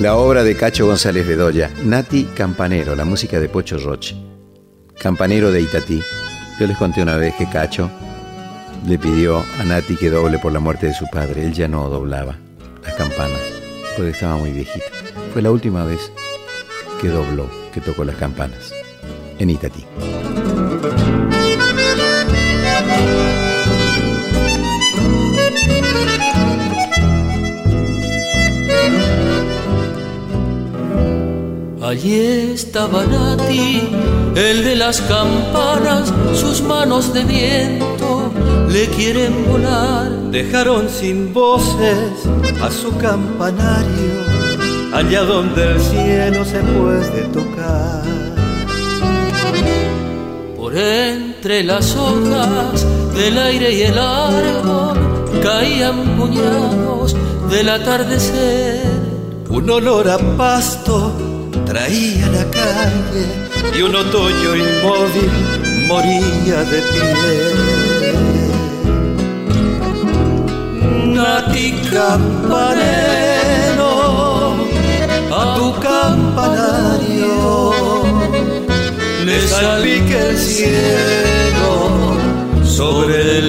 La 0.00 0.16
obra 0.16 0.42
de 0.42 0.56
Cacho 0.56 0.86
González 0.86 1.26
Bedoya, 1.26 1.70
Nati 1.84 2.24
Campanero, 2.34 2.96
la 2.96 3.04
música 3.04 3.38
de 3.38 3.48
Pocho 3.48 3.78
Roche, 3.78 4.16
campanero 4.98 5.52
de 5.52 5.60
Itatí. 5.60 6.02
Yo 6.58 6.66
les 6.66 6.76
conté 6.76 7.02
una 7.02 7.16
vez 7.16 7.34
que 7.36 7.48
Cacho 7.48 7.90
le 8.86 8.98
pidió 8.98 9.42
a 9.60 9.64
Nati 9.64 9.96
que 9.96 10.10
doble 10.10 10.38
por 10.38 10.52
la 10.52 10.60
muerte 10.60 10.88
de 10.88 10.94
su 10.94 11.06
padre. 11.06 11.46
Él 11.46 11.52
ya 11.52 11.68
no 11.68 11.88
doblaba 11.88 12.36
las 12.82 12.94
campanas, 12.94 13.40
porque 13.96 14.10
estaba 14.10 14.36
muy 14.36 14.50
viejito. 14.50 14.84
Fue 15.32 15.42
la 15.42 15.52
última 15.52 15.84
vez 15.84 16.10
que 17.00 17.08
dobló, 17.08 17.48
que 17.72 17.80
tocó 17.80 18.04
las 18.04 18.16
campanas 18.16 18.72
en 19.38 19.50
Itatí. 19.50 19.84
Allí 31.94 32.50
estaba 32.54 33.04
Nati, 33.04 33.88
el 34.34 34.64
de 34.64 34.74
las 34.74 35.00
campanas, 35.02 36.12
sus 36.34 36.60
manos 36.60 37.14
de 37.14 37.22
viento 37.22 38.32
le 38.68 38.88
quieren 38.88 39.46
volar. 39.48 40.10
Dejaron 40.32 40.88
sin 40.88 41.32
voces 41.32 42.10
a 42.60 42.68
su 42.68 42.96
campanario, 42.96 44.16
allá 44.92 45.22
donde 45.22 45.70
el 45.70 45.80
cielo 45.80 46.44
se 46.44 46.58
puede 46.62 47.22
tocar. 47.28 48.02
Por 50.56 50.76
entre 50.76 51.62
las 51.62 51.94
hojas 51.94 52.84
del 53.14 53.38
aire 53.38 53.72
y 53.72 53.82
el 53.82 53.96
árbol 53.96 54.98
caían 55.44 56.16
puñados 56.16 57.14
del 57.48 57.68
atardecer. 57.68 58.82
Un 59.48 59.70
olor 59.70 60.10
a 60.10 60.18
pasto 60.36 61.33
traía 61.74 62.26
la 62.28 62.44
calle 62.50 63.26
y 63.76 63.82
un 63.82 63.94
otoño 63.96 64.54
inmóvil 64.54 65.30
moría 65.88 66.62
de 66.70 66.78
pie. 66.90 67.08
Nati 71.16 71.66
campanero, 71.90 73.90
a 75.40 75.42
tu 75.56 75.66
campanario 75.88 77.32
le 79.26 79.36
salpique 79.48 80.18
el 80.30 80.36
cielo 80.38 81.72
sobre 82.62 83.16
el 83.38 83.48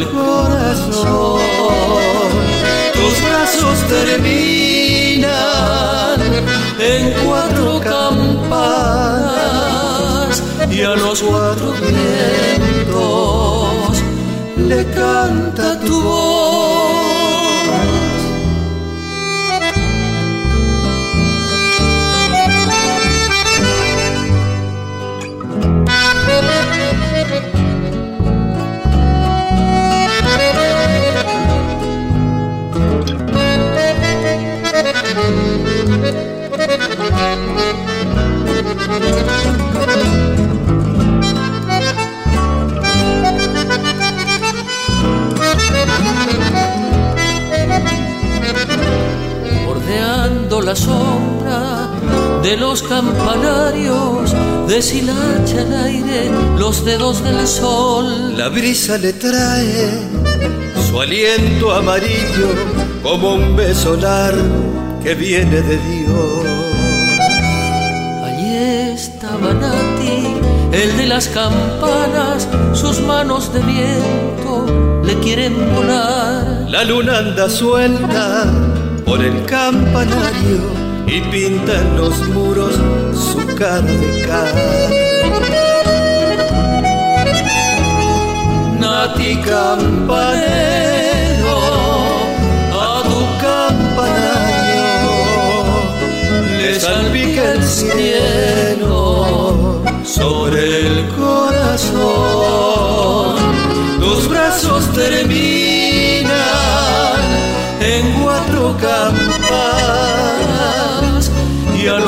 le 14.76 14.84
canta 14.96 15.76
tu 15.86 15.92
voz. 15.92 16.25
La 50.76 50.82
sombra 50.82 51.90
de 52.44 52.58
los 52.58 52.84
campanarios, 52.84 54.34
deshilacha 54.68 55.62
el 55.62 55.74
aire 55.74 56.32
los 56.58 56.84
dedos 56.84 57.24
del 57.24 57.48
sol. 57.48 58.38
La 58.38 58.50
brisa 58.50 58.98
le 58.98 59.14
trae 59.14 59.90
su 60.88 61.00
aliento 61.00 61.72
amarillo 61.72 62.50
como 63.02 63.36
un 63.36 63.56
beso 63.56 63.96
largo 63.96 65.00
que 65.02 65.16
viene 65.16 65.62
de 65.62 65.78
Dios. 65.78 66.46
Allí 68.26 68.56
estaba 68.96 69.54
Nati, 69.54 70.28
el 70.74 70.98
de 70.98 71.06
las 71.06 71.28
campanas, 71.30 72.48
sus 72.74 73.00
manos 73.00 73.54
de 73.54 73.62
viento 73.62 75.02
le 75.06 75.14
quieren 75.20 75.54
volar. 75.74 76.66
La 76.70 76.84
luna 76.84 77.20
anda 77.20 77.50
suelta 77.50 78.75
por 79.06 79.24
el 79.24 79.46
campanario 79.46 80.62
y 81.08 81.22
pinta 81.32 81.80
en 81.80 81.98
los 81.98 82.28
muros 82.30 82.76
su 83.14 83.46
cara 83.56 83.82
de 83.82 84.26
cal. 84.28 84.56
Nati 88.80 89.36
campanero, 89.38 90.40
a 92.74 93.04
tu 93.04 93.22
campanario 93.46 95.16
le 96.58 96.80
salpica 96.80 97.44
el 97.54 97.64
cielo 97.64 99.14
sobre 100.04 100.62
el 100.88 101.08
corazón. 101.10 102.16
Tus 104.00 104.28
brazos 104.28 104.92
terminan 104.94 105.65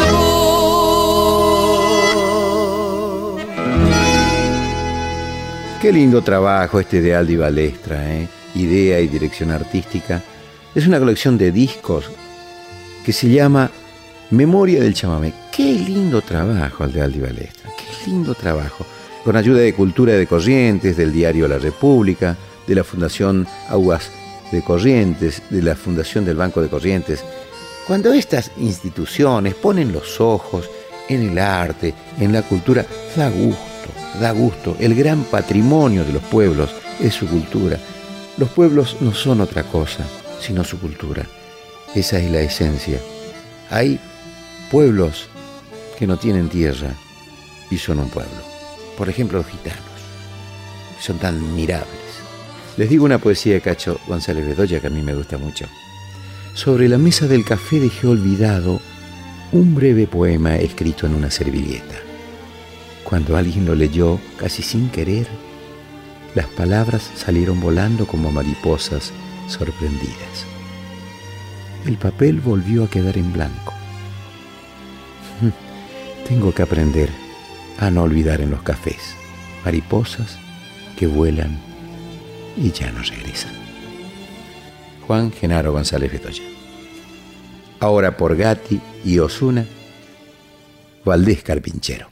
Qué 5.81 5.91
lindo 5.91 6.21
trabajo 6.21 6.79
este 6.79 7.01
de 7.01 7.15
Aldi 7.15 7.35
Balestra, 7.35 8.13
¿eh? 8.13 8.27
idea 8.53 8.99
y 8.99 9.07
dirección 9.07 9.49
artística. 9.49 10.21
Es 10.75 10.85
una 10.85 10.99
colección 10.99 11.35
de 11.39 11.51
discos 11.51 12.11
que 13.03 13.11
se 13.11 13.27
llama 13.29 13.71
Memoria 14.29 14.79
del 14.79 14.93
Chamamé. 14.93 15.33
Qué 15.51 15.63
lindo 15.63 16.21
trabajo 16.21 16.83
el 16.83 16.93
de 16.93 17.01
Aldi 17.01 17.21
Balestra, 17.21 17.71
qué 17.75 17.85
lindo 18.11 18.35
trabajo. 18.35 18.85
Con 19.23 19.35
ayuda 19.35 19.61
de 19.61 19.73
Cultura 19.73 20.13
de 20.13 20.27
Corrientes, 20.27 20.95
del 20.95 21.11
diario 21.11 21.47
La 21.47 21.57
República, 21.57 22.37
de 22.67 22.75
la 22.75 22.83
Fundación 22.83 23.47
Aguas 23.67 24.11
de 24.51 24.61
Corrientes, 24.61 25.41
de 25.49 25.61
la 25.61 25.75
Fundación 25.75 26.25
del 26.25 26.37
Banco 26.37 26.61
de 26.61 26.69
Corrientes. 26.69 27.23
Cuando 27.85 28.13
estas 28.13 28.51
instituciones 28.57 29.55
ponen 29.55 29.91
los 29.91 30.19
ojos 30.19 30.69
en 31.07 31.29
el 31.29 31.39
arte, 31.39 31.93
en 32.19 32.33
la 32.33 32.41
cultura, 32.41 32.85
da 33.15 33.29
gusto, 33.29 33.89
da 34.19 34.31
gusto. 34.31 34.75
El 34.79 34.95
gran 34.95 35.23
patrimonio 35.23 36.03
de 36.03 36.13
los 36.13 36.23
pueblos 36.23 36.69
es 36.99 37.13
su 37.13 37.27
cultura. 37.27 37.77
Los 38.37 38.49
pueblos 38.49 38.97
no 38.99 39.13
son 39.13 39.41
otra 39.41 39.63
cosa, 39.63 40.05
sino 40.39 40.63
su 40.63 40.79
cultura. 40.79 41.25
Esa 41.95 42.19
es 42.19 42.29
la 42.29 42.41
esencia. 42.41 42.99
Hay 43.69 43.99
pueblos 44.69 45.27
que 45.97 46.07
no 46.07 46.17
tienen 46.17 46.49
tierra 46.49 46.93
y 47.71 47.77
son 47.77 47.99
un 47.99 48.09
pueblo. 48.09 48.41
Por 48.97 49.09
ejemplo, 49.09 49.39
los 49.39 49.47
gitanos. 49.47 49.81
Son 50.99 51.17
tan 51.17 51.35
admirables. 51.35 51.96
Les 52.77 52.87
digo 52.87 53.05
una 53.05 53.17
poesía 53.17 53.55
de 53.55 53.61
Cacho 53.61 53.99
González 54.07 54.45
Bedoya 54.45 54.79
que 54.79 54.87
a 54.87 54.91
mí 54.91 55.01
me 55.01 55.15
gusta 55.15 55.39
mucho. 55.39 55.65
Sobre 56.53 56.87
la 56.87 56.99
mesa 56.99 57.27
del 57.27 57.43
café 57.43 57.79
dejé 57.79 58.07
olvidado 58.07 58.79
un 59.51 59.73
breve 59.73 60.05
poema 60.05 60.57
escrito 60.57 61.07
en 61.07 61.15
una 61.15 61.31
servilleta. 61.31 61.95
Cuando 63.03 63.35
alguien 63.35 63.65
lo 63.65 63.73
leyó, 63.73 64.19
casi 64.37 64.61
sin 64.61 64.89
querer, 64.89 65.27
las 66.35 66.45
palabras 66.47 67.09
salieron 67.15 67.59
volando 67.59 68.05
como 68.05 68.31
mariposas 68.31 69.11
sorprendidas. 69.47 70.45
El 71.85 71.97
papel 71.97 72.41
volvió 72.41 72.83
a 72.83 72.89
quedar 72.89 73.17
en 73.17 73.33
blanco. 73.33 73.73
Tengo 76.27 76.53
que 76.53 76.61
aprender 76.61 77.09
a 77.79 77.89
no 77.89 78.03
olvidar 78.03 78.41
en 78.41 78.51
los 78.51 78.61
cafés 78.61 79.15
mariposas 79.63 80.37
que 80.97 81.07
vuelan 81.07 81.66
y 82.57 82.71
ya 82.71 82.91
no 82.91 83.01
regresan. 83.01 83.51
Juan 85.05 85.31
Genaro 85.31 85.71
González 85.71 86.11
Bedoya. 86.11 86.43
Ahora 87.79 88.17
por 88.17 88.35
Gatti 88.35 88.79
y 89.05 89.19
Osuna, 89.19 89.65
Valdés 91.05 91.43
Carpinchero. 91.43 92.09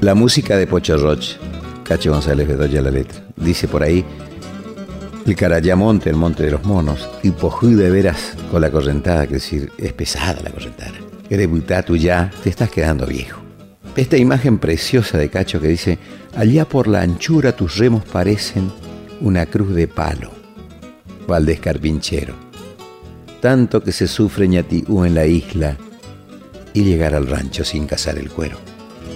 La 0.00 0.14
música 0.14 0.56
de 0.56 0.66
Pocho 0.66 0.96
Roch, 0.98 1.36
Cacho 1.84 2.10
González 2.10 2.46
Bedoya 2.46 2.82
la 2.82 2.90
letra. 2.90 3.24
Dice 3.36 3.68
por 3.68 3.82
ahí, 3.82 4.04
el 5.24 5.36
Carayamonte, 5.36 6.10
el 6.10 6.16
Monte 6.16 6.42
de 6.42 6.50
los 6.50 6.64
Monos, 6.64 7.08
y 7.22 7.30
pojú 7.30 7.68
de 7.68 7.90
veras 7.90 8.34
con 8.50 8.60
la 8.60 8.70
correntada, 8.70 9.26
que 9.26 9.34
decir, 9.34 9.72
es 9.78 9.92
pesada 9.94 10.42
la 10.42 10.50
correntada. 10.50 10.92
Eres 11.30 11.48
tú 11.86 11.96
ya, 11.96 12.30
te 12.42 12.50
estás 12.50 12.70
quedando 12.70 13.06
viejo. 13.06 13.43
Esta 13.96 14.16
imagen 14.16 14.58
preciosa 14.58 15.18
de 15.18 15.28
Cacho 15.28 15.60
que 15.60 15.68
dice, 15.68 15.98
allá 16.34 16.64
por 16.64 16.88
la 16.88 17.02
anchura 17.02 17.54
tus 17.54 17.78
remos 17.78 18.04
parecen 18.04 18.72
una 19.20 19.46
cruz 19.46 19.72
de 19.72 19.86
palo. 19.86 20.32
Valdés 21.28 21.60
Carpinchero. 21.60 22.34
Tanto 23.40 23.84
que 23.84 23.92
se 23.92 24.08
sufre 24.08 24.48
ñatiú 24.48 25.04
en 25.04 25.14
la 25.14 25.26
isla 25.26 25.76
y 26.72 26.82
llegar 26.82 27.14
al 27.14 27.28
rancho 27.28 27.62
sin 27.62 27.86
cazar 27.86 28.18
el 28.18 28.30
cuero. 28.30 28.58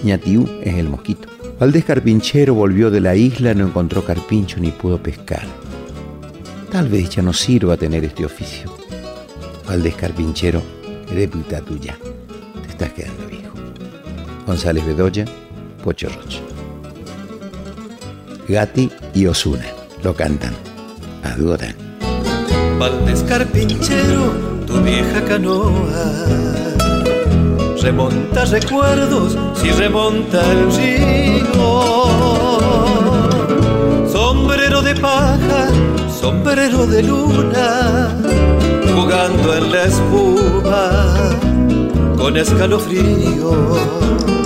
ñatiú 0.05 0.47
es 0.63 0.75
el 0.75 0.87
mosquito. 0.87 1.27
Valdés 1.59 1.83
Carpinchero 1.83 2.53
volvió 2.53 2.89
de 2.89 3.01
la 3.01 3.17
isla, 3.17 3.53
no 3.53 3.67
encontró 3.67 4.05
carpincho 4.05 4.61
ni 4.61 4.71
pudo 4.71 5.03
pescar. 5.03 5.45
Tal 6.71 6.87
vez 6.87 7.09
ya 7.09 7.21
no 7.21 7.33
sirva 7.33 7.75
tener 7.75 8.05
este 8.05 8.25
oficio. 8.25 8.73
Valdés 9.67 9.95
Carpinchero, 9.95 10.63
reputa 11.13 11.59
tuya. 11.59 11.97
Te 12.63 12.69
estás 12.69 12.93
quedando. 12.93 13.28
González 14.49 14.83
Bedoya, 14.83 15.25
Pocho 15.83 16.09
Roche. 16.09 16.41
Gatti 18.47 18.89
y 19.13 19.27
Osuna 19.27 19.67
lo 20.01 20.15
cantan, 20.15 20.55
adoran. 21.23 21.75
Valdés 22.79 23.21
Carpinchero, 23.29 24.31
tu 24.65 24.81
vieja 24.81 25.23
canoa. 25.23 25.83
Remonta 27.79 28.45
recuerdos 28.45 29.37
si 29.53 29.69
remonta 29.69 30.41
el 30.51 30.71
río 30.73 31.45
sombrero 34.11 34.81
de 34.81 34.95
paja, 34.95 35.67
sombrero 36.19 36.87
de 36.87 37.03
luna, 37.03 38.17
jugando 38.95 39.55
en 39.55 39.71
la 39.71 39.83
espuma 39.83 41.35
con 42.17 42.35
escalofrío. 42.35 44.38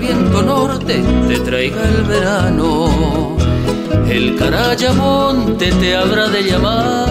Viento 0.00 0.42
norte 0.42 1.02
te 1.28 1.38
traiga 1.40 1.82
el 1.82 2.02
verano, 2.04 3.36
el 4.08 4.36
carayamonte 4.36 5.70
te 5.72 5.94
habrá 5.94 6.28
de 6.28 6.42
llamar. 6.42 7.10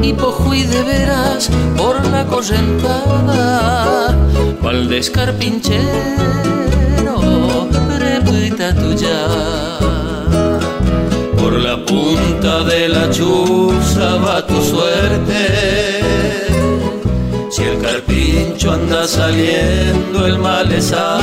Y 0.00 0.12
pojo 0.12 0.54
y 0.54 0.62
de 0.62 0.82
veras 0.82 1.50
por 1.76 2.06
la 2.06 2.24
correntada, 2.24 4.16
Valdés 4.62 5.10
Carpinchero 5.10 6.24
tuya. 8.72 9.28
Por 11.36 11.60
la 11.60 11.84
punta 11.84 12.64
de 12.64 12.88
la 12.88 13.10
chuza 13.10 14.16
va 14.16 14.46
tu 14.46 14.62
suerte. 14.62 15.83
Si 17.54 17.62
el 17.62 17.80
carpincho 17.80 18.72
anda 18.72 19.06
saliendo 19.06 20.26
el 20.26 20.38
malezal, 20.40 21.22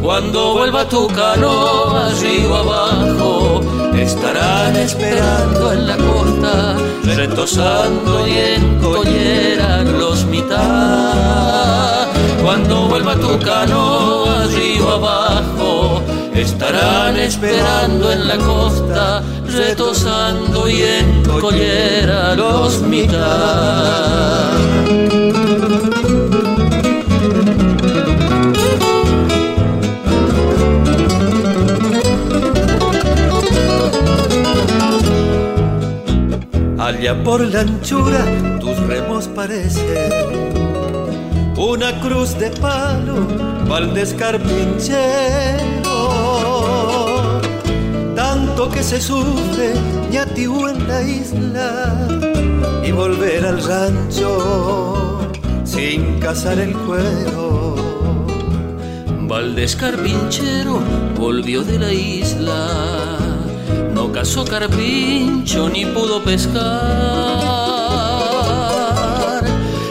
cuando 0.00 0.52
vuelva 0.52 0.88
tu 0.88 1.08
canoa 1.08 2.06
arriba 2.06 2.60
abajo, 2.60 3.60
estarán 3.92 4.76
esperando 4.76 5.72
en 5.72 5.88
la 5.88 5.96
costa, 5.96 6.76
retosando 7.02 8.24
y 8.28 8.38
en 8.38 8.78
collera 8.78 9.82
los 9.82 10.24
mitad. 10.26 12.06
Cuando 12.40 12.86
vuelva 12.86 13.16
tu 13.16 13.36
canoa 13.40 14.44
abajo, 14.44 14.91
estarán 16.34 17.16
esperando 17.18 18.10
en 18.10 18.28
la 18.28 18.38
costa, 18.38 19.22
retosando 19.46 20.68
y 20.68 20.82
en 20.82 21.22
collera 21.40 22.34
los 22.34 22.80
mitad. 22.82 24.52
Allá 36.78 37.22
por 37.24 37.40
la 37.40 37.60
anchura 37.60 38.24
tus 38.60 38.76
remos 38.86 39.28
parecen 39.28 40.52
una 41.56 42.00
cruz 42.00 42.36
de 42.38 42.50
palo, 42.50 43.26
Valdés 43.68 44.14
Carpinchero. 44.14 45.81
Que 48.70 48.82
se 48.82 49.00
sufre 49.00 49.74
ñatiú 50.10 50.68
en 50.68 50.88
la 50.88 51.02
isla 51.02 52.08
y 52.82 52.90
volver 52.92 53.44
al 53.44 53.62
rancho 53.62 55.18
sin 55.64 56.18
cazar 56.20 56.58
el 56.58 56.72
cuero. 56.72 57.74
Valdés 59.28 59.76
Carpinchero 59.76 60.80
volvió 61.18 61.62
de 61.64 61.78
la 61.78 61.92
isla, 61.92 63.18
no 63.92 64.10
cazó 64.10 64.44
carpincho 64.44 65.68
ni 65.68 65.84
pudo 65.84 66.22
pescar. 66.24 66.62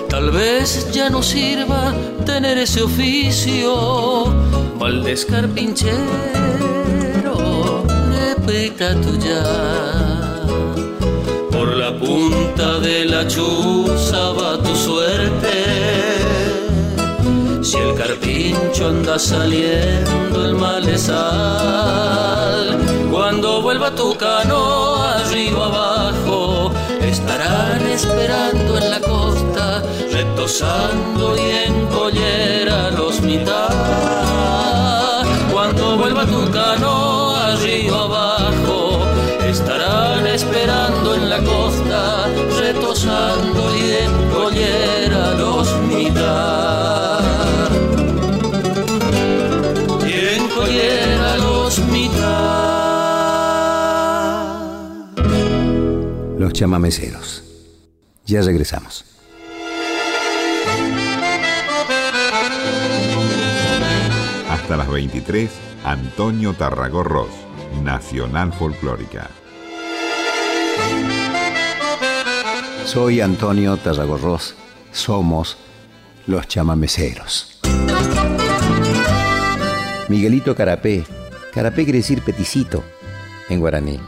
Tal 0.09 0.31
vez 0.31 0.91
ya 0.91 1.09
no 1.09 1.21
sirva 1.21 1.93
tener 2.25 2.57
ese 2.57 2.81
oficio, 2.81 4.25
Valdés 4.79 5.25
Carpinchero, 5.25 6.40
repita 8.45 8.95
tuya. 9.01 9.43
Por 11.51 11.75
la 11.75 11.91
punta 11.97 12.79
de 12.79 13.05
la 13.05 13.27
chuza 13.27 14.31
va 14.31 14.57
tu 14.61 14.75
suerte. 14.75 15.51
Si 17.63 17.77
el 17.77 17.95
carpincho 17.95 18.87
anda 18.87 19.19
saliendo 19.19 20.45
el 20.45 20.55
malezal, 20.55 21.19
cuando 23.11 23.61
vuelva 23.61 23.93
tu 23.95 24.15
canoa 24.17 25.19
arriba 25.19 25.65
abajo, 25.67 26.71
estarán 27.01 27.81
esperando 27.87 28.77
en 28.77 28.89
la 28.89 28.99
costa 28.99 29.83
retosando 30.11 31.37
y 31.37 31.51
en 31.65 31.87
Los 56.41 56.53
chamameceros. 56.53 57.43
Ya 58.25 58.41
regresamos. 58.41 59.05
Hasta 64.49 64.75
las 64.75 64.89
23, 64.89 65.51
Antonio 65.83 66.55
Tarragorros, 66.55 67.29
Nacional 67.83 68.51
Folclórica. 68.53 69.29
Soy 72.85 73.21
Antonio 73.21 73.77
Tarragorros. 73.77 74.55
Somos 74.91 75.57
los 76.25 76.47
chamameceros. 76.47 77.59
Miguelito 80.09 80.55
Carapé. 80.55 81.03
Carapé 81.53 81.83
quiere 81.83 81.99
decir 81.99 82.23
peticito 82.23 82.83
en 83.47 83.59
guaraní. 83.59 83.99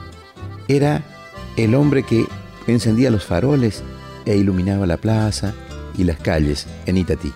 Era 0.67 1.12
el 1.57 1.75
hombre 1.75 2.03
que 2.03 2.25
encendía 2.67 3.11
los 3.11 3.25
faroles 3.25 3.83
e 4.25 4.35
iluminaba 4.35 4.85
la 4.87 4.97
plaza 4.97 5.53
y 5.97 6.03
las 6.03 6.17
calles 6.17 6.67
en 6.85 6.97
Itatí. 6.97 7.31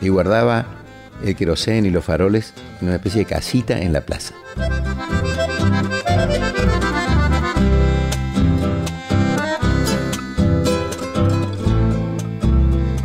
Y 0.00 0.08
guardaba 0.08 0.66
el 1.24 1.36
querosén 1.36 1.86
y 1.86 1.90
los 1.90 2.04
faroles 2.04 2.54
en 2.80 2.88
una 2.88 2.96
especie 2.96 3.20
de 3.20 3.26
casita 3.26 3.78
en 3.80 3.92
la 3.92 4.00
plaza. 4.02 4.34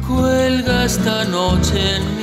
Cuelga 0.08 0.86
esta 0.86 1.26
noche 1.26 1.98
en 1.98 2.15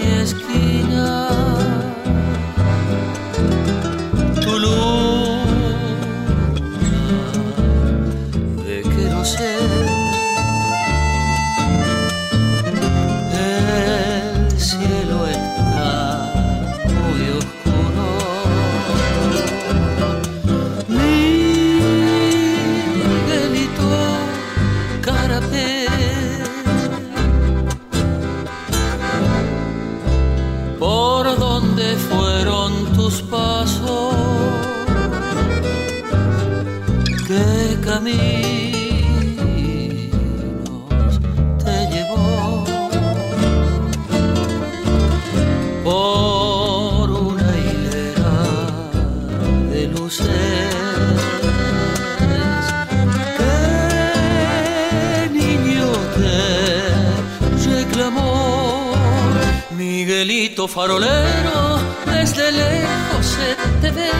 dónde 31.82 31.96
fueron 31.96 32.92
tus 32.94 33.22
pasos? 33.22 34.14
¿Qué 37.26 37.78
caminos 37.84 38.20
te 41.64 41.76
llevó? 41.92 42.64
Por 45.84 47.10
una 47.10 47.50
hilera 47.58 48.36
de. 49.70 49.82
¿Qué 53.38 55.30
niño 55.30 55.88
te 56.16 56.36
reclamó? 57.70 58.92
Miguelito 59.76 60.62
farolero, 60.68 61.62
desde 62.06 62.52
lejos 62.52 63.26
se 63.26 63.56
te 63.80 63.90
ve. 63.90 64.10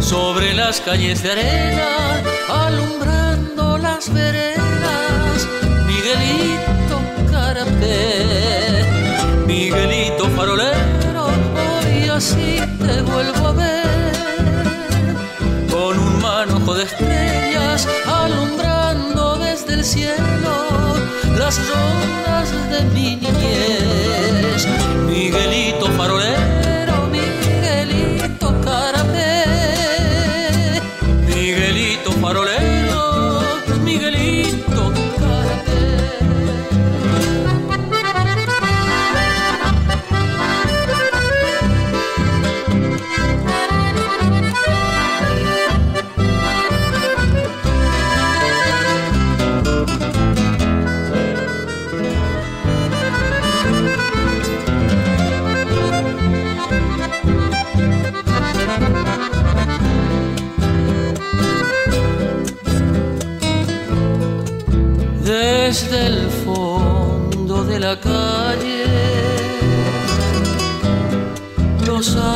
Sobre 0.00 0.54
las 0.54 0.80
calles 0.80 1.22
de 1.22 1.32
arena, 1.32 2.22
alumbrando 2.48 3.78
las 3.78 4.12
veredas, 4.12 5.48
Miguelito 5.86 7.00
carapé, 7.30 8.84
Miguelito 9.46 10.28
farolero, 10.30 11.26
hoy 11.26 12.08
así 12.08 12.60
te 12.78 13.02
vuelvo 13.02 13.48
a 13.48 13.52
ver, 13.52 14.12
con 15.70 15.98
un 15.98 16.22
manojo 16.22 16.74
de 16.74 16.84
estrellas 16.84 17.25
las 21.46 21.60
rondas 21.68 22.70
de 22.70 22.82
mi 22.92 23.14
niñez. 23.14 24.66
Miguelito 25.06 25.86
farolero, 25.96 26.45
los 71.96 72.06
sapos 72.06 72.26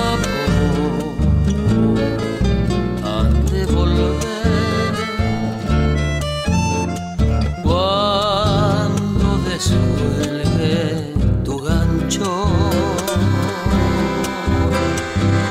han 3.04 3.46
de 3.52 3.66
volver. 3.66 4.94
Cuando 7.62 9.28
descuelgue 9.50 11.12
tu 11.44 11.58
gancho, 11.58 12.46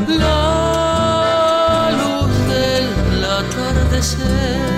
la 0.07 1.91
luz 1.99 2.31
del 2.51 3.25
atardecer. 3.39 4.69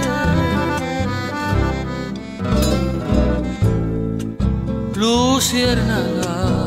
luciérnagas 4.95 6.61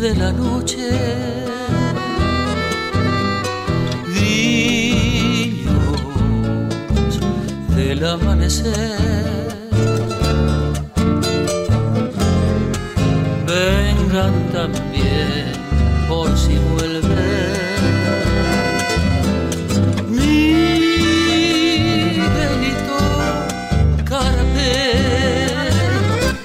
de 0.00 0.14
la 0.14 0.32
noche, 0.32 1.11
vengan 13.46 14.34
también 14.52 15.52
por 16.08 16.28
si 16.38 16.56
vuelven. 16.58 17.02
Miguelito 20.08 20.58
Carapé, 24.04 24.94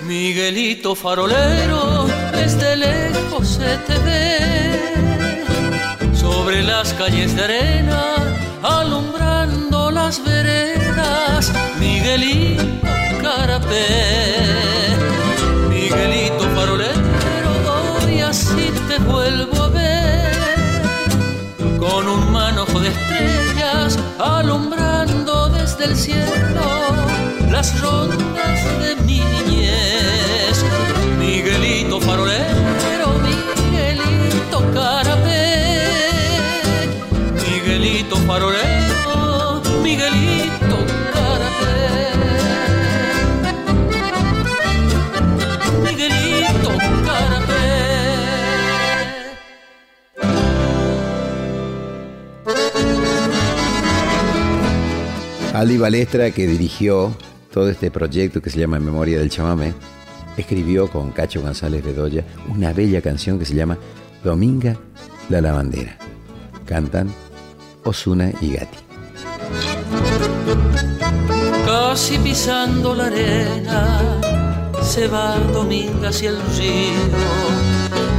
Miguelito 0.03 0.95
farolero, 0.95 2.08
desde 2.32 2.75
lejos 2.77 3.47
se 3.47 3.77
te 3.86 3.97
ve. 3.99 4.39
Sobre 6.13 6.63
las 6.63 6.93
calles 6.93 7.36
de 7.36 7.43
arena, 7.43 8.15
alumbrando 8.63 9.91
las 9.91 10.23
veredas, 10.23 10.76
Miguelito 11.79 12.63
Carapé. 13.21 13.85
Miguelito 15.69 16.43
farolero, 16.55 17.51
hoy 18.03 18.21
así 18.21 18.71
te 18.87 18.97
vuelvo 18.99 19.63
a 19.63 19.69
ver 19.69 20.37
con 21.79 22.07
un 22.07 22.31
manojo 22.31 22.79
de 22.79 22.89
estrellas 22.89 23.97
alumbrando 24.19 25.49
desde 25.49 25.85
el 25.85 25.95
cielo 25.95 26.65
las 27.51 27.79
rondas 27.81 28.59
de 28.81 28.95
mi 29.05 29.19
niñez. 29.19 30.63
Miguelito 31.19 31.99
farolero, 32.01 33.07
Miguelito 33.23 34.71
carapé, 34.73 35.87
Miguelito 37.45 38.15
farolero, 38.27 38.87
Aldi 55.58 55.80
Balestra, 55.80 56.30
que 56.30 56.46
dirigió 56.46 57.17
todo 57.52 57.67
este 57.72 57.89
proyecto 57.89 58.43
que 58.43 58.52
se 58.52 58.60
llama 58.60 58.78
Memoria 58.78 59.17
del 59.17 59.32
Chamamé, 59.32 59.74
escribió 60.38 60.88
con 60.88 61.10
Cacho 61.10 61.41
González 61.41 61.84
Bedoya 61.84 62.24
una 62.56 62.74
bella 62.74 63.02
canción 63.02 63.39
que 63.39 63.46
se 63.46 63.56
llama 63.56 63.76
Dominga 64.24 64.78
la 65.30 65.41
Lavandera. 65.41 65.98
Cantan 66.67 67.12
Osuna 67.84 68.32
y 68.39 68.52
Gatti. 68.52 68.78
Casi 71.65 72.20
pisando 72.20 72.93
la 72.93 73.08
arena, 73.08 74.00
se 74.84 75.08
va 75.08 75.39
Dominga 75.39 76.10
hacia 76.10 76.30
el 76.30 76.38
río. 76.56 77.02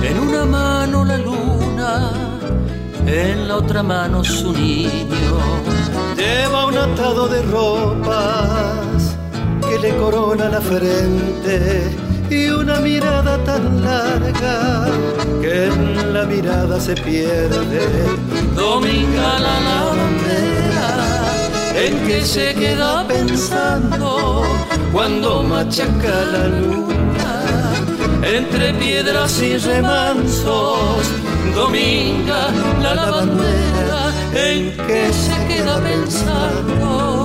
En 0.03 0.18
una 0.18 0.44
mano 0.44 1.05
la 1.05 1.18
luna, 1.18 2.11
en 3.07 3.46
la 3.46 3.59
otra 3.59 3.85
mano 3.85 4.24
su 4.24 4.53
niño. 4.53 5.77
Lleva 6.18 6.66
un 6.66 6.76
atado 6.76 7.28
de 7.28 7.40
ropas 7.42 9.16
que 9.68 9.78
le 9.78 9.96
corona 9.96 10.48
la 10.48 10.61
frente 10.61 11.96
y 12.28 12.48
una 12.48 12.81
mirada 12.81 13.38
tan 13.44 13.83
larga 13.83 14.87
que 15.40 15.66
en 15.66 16.12
la 16.12 16.24
mirada 16.24 16.81
se 16.81 16.94
pierde. 16.94 17.87
Dominga 18.54 19.38
la 19.38 19.61
lavandera, 19.68 20.88
en 21.76 22.07
que 22.07 22.20
se 22.22 22.54
queda 22.54 23.07
pensando 23.07 24.42
cuando 24.92 25.42
machaca 25.44 26.16
la 26.33 26.48
luna 26.48 26.98
entre 28.22 28.74
piedras 28.74 29.40
y 29.40 29.57
remansos. 29.57 30.98
Dominga 31.54 32.50
la 32.83 32.94
lavandera, 32.94 34.12
en 34.34 34.76
que 34.86 35.12
se 35.12 35.46
queda 35.46 35.80
pensando. 35.80 37.18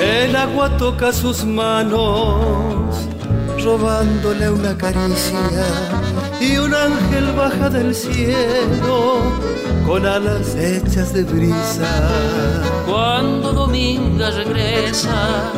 El 0.00 0.36
agua 0.36 0.76
toca 0.76 1.12
sus 1.12 1.44
manos, 1.44 3.08
robándole 3.62 4.50
una 4.50 4.76
caricia, 4.76 6.01
y 6.42 6.56
un 6.56 6.74
ángel 6.74 7.32
baja 7.36 7.70
del 7.70 7.94
cielo 7.94 9.22
con 9.86 10.04
alas 10.06 10.56
hechas 10.56 11.12
de 11.12 11.22
brisa. 11.22 11.92
Cuando 12.86 13.52
Dominga 13.52 14.30
regresa 14.30 15.52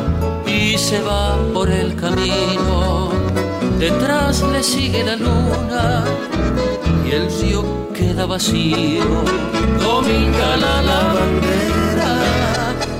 y 0.45 0.77
se 0.77 1.01
va 1.01 1.37
por 1.53 1.69
el 1.69 1.95
camino, 1.95 3.09
detrás 3.79 4.43
le 4.43 4.61
sigue 4.61 5.03
la 5.03 5.15
luna 5.15 6.03
y 7.07 7.11
el 7.11 7.25
río 7.39 7.63
queda 7.93 8.25
vacío. 8.25 9.05
Dominga 9.79 10.57
la 10.57 10.81
lavandera, 10.89 12.11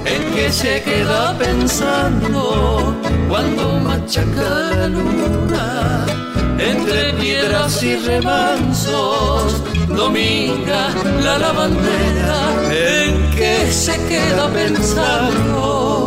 en 0.05 0.33
que 0.33 0.51
se 0.51 0.81
queda 0.81 1.37
pensando 1.37 2.95
cuando 3.29 3.79
machaca 3.79 4.49
la 4.75 4.87
luna. 4.87 6.34
Entre 6.57 7.13
piedras 7.13 7.83
y 7.83 7.95
remansos, 7.97 9.61
dominga 9.89 10.89
la 11.21 11.37
lavandera, 11.37 12.71
en 12.71 13.29
que 13.35 13.71
se 13.71 13.93
queda 14.07 14.49
pensando. 14.53 16.05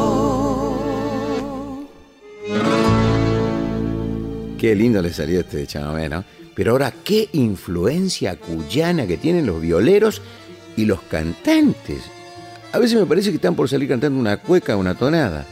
Qué 4.59 4.75
lindo 4.75 5.03
le 5.03 5.13
salió 5.13 5.41
este 5.41 5.67
chamamé, 5.67 6.09
¿no? 6.09 6.25
Pero 6.55 6.73
ahora, 6.73 6.93
qué 7.05 7.29
influencia 7.35 8.37
cuyana 8.37 9.07
que 9.07 9.19
tienen 9.19 9.47
los 9.47 9.61
violeros 9.61 10.23
y 10.77 10.87
los 10.87 11.03
cantantes. 11.03 12.03
A 12.73 12.79
veces 12.79 12.99
me 12.99 13.07
parece 13.07 13.31
que 13.31 13.37
están 13.37 13.55
por 13.55 13.69
salir 13.69 13.89
cantando 13.89 14.19
una 14.19 14.39
cueca 14.39 14.77
una 14.77 14.95
tonada. 14.95 15.45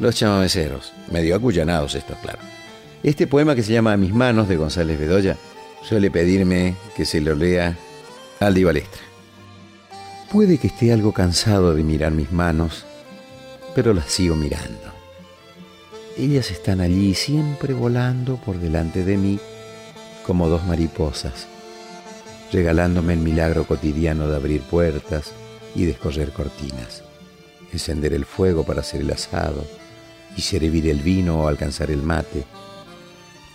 Los 0.00 0.16
chamameceros, 0.16 0.92
medio 1.12 1.36
acuyanados 1.36 1.94
estos, 1.94 2.18
claro. 2.18 2.55
Este 3.02 3.26
poema 3.26 3.54
que 3.54 3.62
se 3.62 3.72
llama 3.72 3.96
Mis 3.96 4.12
manos 4.12 4.48
de 4.48 4.56
González 4.56 4.98
Bedoya 4.98 5.36
suele 5.82 6.10
pedirme 6.10 6.74
que 6.96 7.04
se 7.04 7.20
lo 7.20 7.34
lea 7.34 7.76
Aldi 8.40 8.64
Balestra. 8.64 9.02
Puede 10.32 10.58
que 10.58 10.66
esté 10.66 10.92
algo 10.92 11.12
cansado 11.12 11.74
de 11.74 11.84
mirar 11.84 12.12
mis 12.12 12.32
manos, 12.32 12.84
pero 13.74 13.94
las 13.94 14.10
sigo 14.10 14.34
mirando. 14.34 14.92
Ellas 16.18 16.50
están 16.50 16.80
allí 16.80 17.14
siempre 17.14 17.74
volando 17.74 18.36
por 18.36 18.58
delante 18.58 19.04
de 19.04 19.16
mí 19.16 19.38
como 20.26 20.48
dos 20.48 20.66
mariposas, 20.66 21.46
regalándome 22.50 23.12
el 23.12 23.20
milagro 23.20 23.64
cotidiano 23.66 24.26
de 24.26 24.36
abrir 24.36 24.62
puertas 24.62 25.32
y 25.74 25.84
descorrer 25.84 26.32
cortinas, 26.32 27.02
encender 27.72 28.12
el 28.14 28.24
fuego 28.24 28.64
para 28.64 28.80
hacer 28.80 29.02
el 29.02 29.12
asado 29.12 29.64
y 30.36 30.40
servir 30.40 30.88
el 30.88 31.00
vino 31.00 31.42
o 31.42 31.48
alcanzar 31.48 31.90
el 31.90 32.02
mate. 32.02 32.44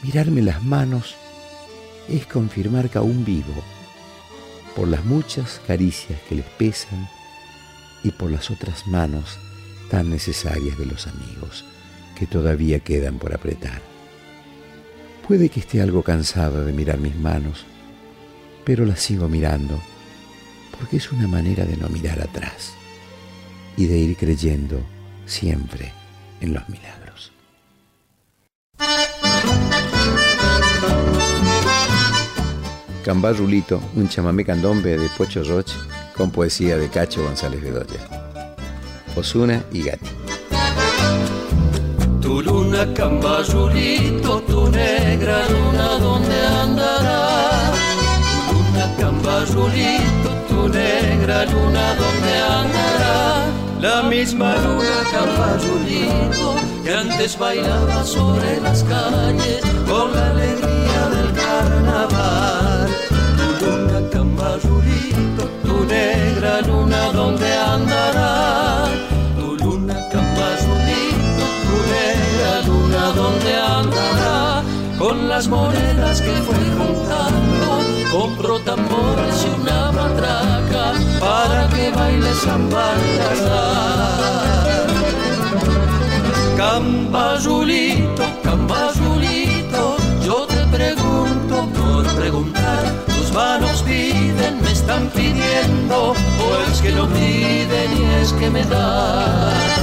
Mirarme 0.04 0.42
las 0.42 0.64
manos 0.64 1.16
es 2.10 2.26
confirmar 2.26 2.90
que 2.90 2.98
aún 2.98 3.24
vivo, 3.24 3.54
por 4.76 4.88
las 4.88 5.06
muchas 5.06 5.62
caricias 5.68 6.20
que 6.28 6.36
les 6.36 6.46
pesan 6.46 7.08
y 8.04 8.12
por 8.12 8.32
las 8.32 8.50
otras 8.50 8.88
manos 8.88 9.38
tan 9.90 10.10
necesarias 10.10 10.78
de 10.78 10.86
los 10.86 11.06
amigos 11.08 11.66
que 12.18 12.26
todavía 12.26 12.80
quedan 12.80 13.20
por 13.20 13.34
apretar. 13.34 13.82
Puede 15.28 15.50
que 15.50 15.60
esté 15.60 15.82
algo 15.82 16.02
cansado 16.02 16.66
de 16.66 16.74
mirar 16.74 16.98
mis 16.98 17.16
manos, 17.16 17.66
pero 18.66 18.86
las 18.86 19.02
sigo 19.02 19.28
mirando, 19.28 19.80
porque 20.78 20.98
es 20.98 21.12
una 21.12 21.28
manera 21.28 21.66
de 21.66 21.78
no 21.78 21.90
mirar 21.90 22.22
atrás 22.22 22.74
y 23.78 23.86
de 23.86 23.98
ir 23.98 24.18
creyendo 24.18 24.82
siempre 25.26 25.92
en 26.42 26.54
los 26.54 26.68
milagros. 26.70 27.01
Cambá 33.04 33.32
Rulito, 33.32 33.82
un 33.96 34.08
chamamé 34.08 34.46
candombe 34.46 34.98
de 34.98 35.10
Pocho 35.18 35.44
Roche 35.44 35.76
con 36.16 36.30
poesía 36.30 36.78
de 36.78 36.88
Cacho 36.88 37.24
González 37.24 37.62
Bedoya. 37.62 38.00
Osuna 39.16 39.64
y 39.72 39.84
Gatti. 39.84 40.10
Tu 42.22 42.42
luna 42.42 42.94
cambazulito, 42.94 44.42
tu 44.42 44.70
negra 44.70 45.50
luna, 45.50 45.98
¿dónde 46.00 46.46
andará? 46.46 47.72
Tu 48.50 48.54
luna 48.54 48.96
cambazulito, 49.00 50.30
tu 50.48 50.70
negra 50.70 51.46
luna, 51.46 51.96
¿dónde 51.96 52.38
andará? 52.38 53.46
La 53.82 54.04
misma 54.04 54.56
luna 54.58 55.04
cambazulito 55.12 56.56
que 56.84 56.94
antes 56.94 57.38
bailaba 57.38 58.04
sobre 58.04 58.62
las 58.62 58.84
calles 58.84 59.62
con 59.88 60.14
la 60.14 60.30
alegría 60.32 61.10
del 61.10 61.34
carnaval. 61.34 62.61
Tu 64.62 64.70
luna 64.70 64.90
cambazulito, 64.90 65.44
tu 65.64 65.86
negra 65.86 66.62
luna, 66.62 67.12
¿dónde 67.12 67.54
andará? 67.54 68.62
dónde 73.14 73.56
andará 73.56 74.64
con 74.98 75.28
las 75.28 75.48
monedas 75.48 76.22
que 76.22 76.32
fue 76.32 76.56
juntando. 76.78 77.82
Compró 78.12 78.60
tambores 78.60 79.46
y 79.46 79.62
una 79.62 79.92
matraca 79.92 80.94
para 81.20 81.68
que 81.70 81.92
baile 81.92 82.34
San 82.34 82.70
Baltasar. 82.70 84.12
Cambazulito, 86.58 88.24
Manos 93.34 93.84
piden, 93.84 94.62
me 94.62 94.72
están 94.72 95.10
pidiendo, 95.10 96.12
o 96.12 96.72
es 96.72 96.82
que 96.82 96.92
no 96.92 97.08
piden 97.08 97.98
y 97.98 98.22
es 98.22 98.34
que 98.34 98.50
me 98.50 98.64
dan. 98.66 99.82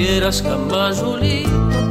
vieras 0.00 0.42
Cambazulito, 0.42 1.89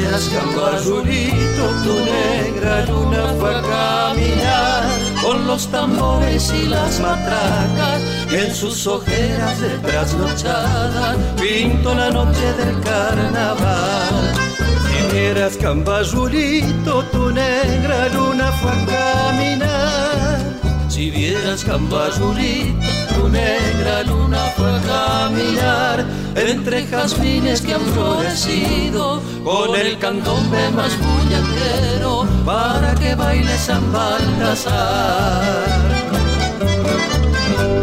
Si 0.00 0.06
vieras 0.06 0.30
Cambazulito, 0.30 1.64
tu 1.84 1.94
negra 2.06 2.86
luna 2.86 3.34
fue 3.38 3.54
a 3.54 3.60
caminar. 3.60 4.84
Con 5.22 5.46
los 5.46 5.66
tambores 5.70 6.50
y 6.54 6.68
las 6.68 7.00
matracas, 7.00 8.00
en 8.32 8.54
sus 8.54 8.86
ojeras 8.86 9.60
de 9.60 9.68
trasnochada, 9.80 11.16
pinto 11.36 11.94
la 11.94 12.10
noche 12.10 12.50
del 12.54 12.80
carnaval. 12.80 14.32
Si 14.88 15.14
vieras 15.14 15.58
Cambazulito, 15.58 17.02
tu 17.12 17.30
negra 17.30 18.08
Vieras 21.50 21.64
Cambazulito, 21.64 22.86
tu 23.16 23.28
negra 23.28 24.04
luna 24.04 24.38
fue 24.56 24.70
a 24.70 24.80
caminar 24.82 26.06
entre 26.36 26.86
jazmines 26.86 27.60
que 27.60 27.74
han 27.74 27.80
florecido 27.80 29.20
con 29.42 29.74
el 29.74 29.98
candombe 29.98 30.70
más 30.70 30.96
bullanguero 30.96 32.24
para 32.46 32.94
que 32.94 33.16
baile 33.16 33.58
San 33.58 33.92
Baltasar. 33.92 35.42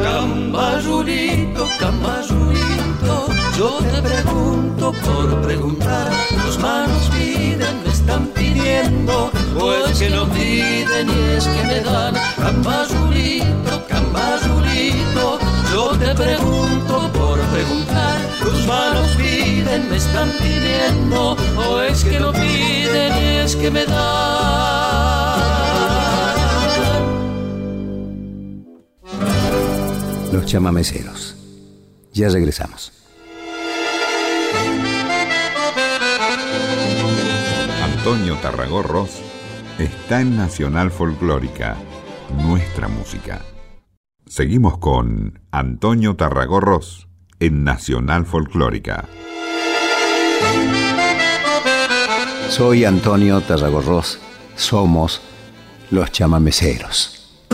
Cambazulito, 0.02 1.68
Cambazulito, 1.78 3.28
yo 3.58 3.80
te 3.80 4.02
pregunto 4.02 4.94
por 4.94 5.42
preguntar, 5.42 6.10
tus 6.46 6.58
manos 6.60 7.10
piden, 7.10 7.84
me 7.84 7.90
están 7.90 8.28
pidiendo, 8.28 9.30
pues 9.60 10.00
que 10.00 10.10
no 10.10 10.28
piden 10.30 11.10
y 11.10 11.36
es 11.38 11.48
que 11.48 11.64
me 11.64 11.82
dan. 11.82 12.16
Cambazulito, 12.38 13.86
Cambazulito, 13.88 15.40
yo 15.72 15.90
te 15.98 16.14
pregunto 16.16 17.12
por 17.14 17.40
preguntar, 17.40 18.18
tus 18.40 18.68
manos 18.68 19.10
piden, 19.18 19.90
me 19.90 19.98
están 19.98 20.30
pidiendo, 20.40 21.38
o 21.58 21.82
es 21.82 22.04
que 22.04 22.20
no 22.20 22.32
piden 22.32 23.24
y 23.24 23.38
es 23.38 23.56
que 23.56 23.72
me 23.72 23.86
dan. 23.86 23.98
Los 30.32 30.46
chamameceros. 30.46 31.36
Ya 32.14 32.30
regresamos. 32.30 32.92
Antonio 37.84 38.36
Tarragorros 38.42 39.22
está 39.80 40.22
en 40.22 40.36
Nacional 40.38 40.92
Folclórica, 40.92 41.78
nuestra 42.46 42.88
música. 42.88 43.42
Seguimos 44.26 44.78
con 44.80 45.40
Antonio 45.52 46.16
Tarragorros 46.16 47.08
en 47.40 47.64
Nacional 47.64 48.26
Folclórica. 48.26 49.06
Soy 52.50 52.86
Antonio 52.86 53.42
Tarragorros. 53.42 54.20
Somos 54.56 55.22
los 55.92 56.12
chamameceros. 56.12 57.46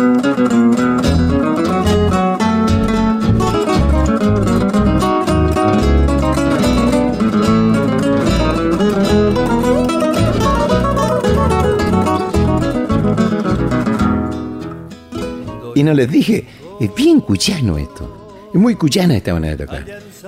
Y 15.76 15.84
no 15.84 15.94
les 15.94 16.10
dije, 16.10 16.46
es 16.80 16.94
bien 16.94 17.22
cuyano 17.22 17.78
esto. 17.78 18.50
Es 18.54 18.60
muy 18.60 18.76
cuyana 18.76 19.18
esta 19.18 19.34
manera 19.34 19.56
de 19.56 19.66
tocar. 19.66 19.86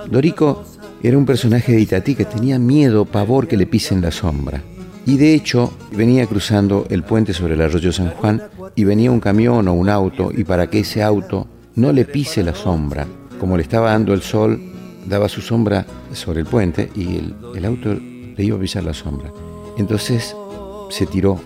Dorico 0.10 0.64
era 1.04 1.18
un 1.18 1.26
personaje 1.26 1.74
de 1.74 1.82
Itatí 1.82 2.16
que 2.16 2.26
tenía 2.26 2.58
miedo, 2.58 3.06
pavor 3.06 3.48
que 3.48 3.58
le 3.58 3.68
pisen 3.68 4.02
la 4.02 4.12
sombra. 4.12 4.62
Y 5.06 5.18
de 5.18 5.36
hecho 5.36 5.72
venía 5.92 6.26
cruzando 6.26 6.88
el 6.90 7.04
puente 7.04 7.34
sobre 7.34 7.54
el 7.54 7.62
arroyo 7.62 7.92
San 7.92 8.10
Juan 8.12 8.42
y 8.76 8.84
venía 8.86 9.12
un 9.12 9.20
camión 9.20 9.68
o 9.68 9.74
un 9.74 9.90
auto 9.90 10.32
y 10.36 10.44
para 10.44 10.68
que 10.68 10.80
ese 10.80 11.04
auto 11.04 11.48
no 11.76 11.92
le 11.92 12.06
pise 12.06 12.42
la 12.42 12.56
sombra, 12.56 13.06
como 13.40 13.56
le 13.56 13.64
estaba 13.64 13.92
dando 13.92 14.14
el 14.14 14.22
sol, 14.22 14.60
daba 15.08 15.30
su 15.30 15.42
sombra 15.42 15.86
sobre 16.12 16.40
el 16.40 16.48
puente 16.48 16.90
y 16.96 17.18
el, 17.56 17.66
auto 17.66 17.94
le 17.94 18.44
iba 18.44 18.58
a 18.58 18.60
pisar 18.60 18.84
la 18.84 18.94
sombra. 18.94 19.32
Entonces 19.78 20.36
se 20.90 21.06
tiró 21.06 21.40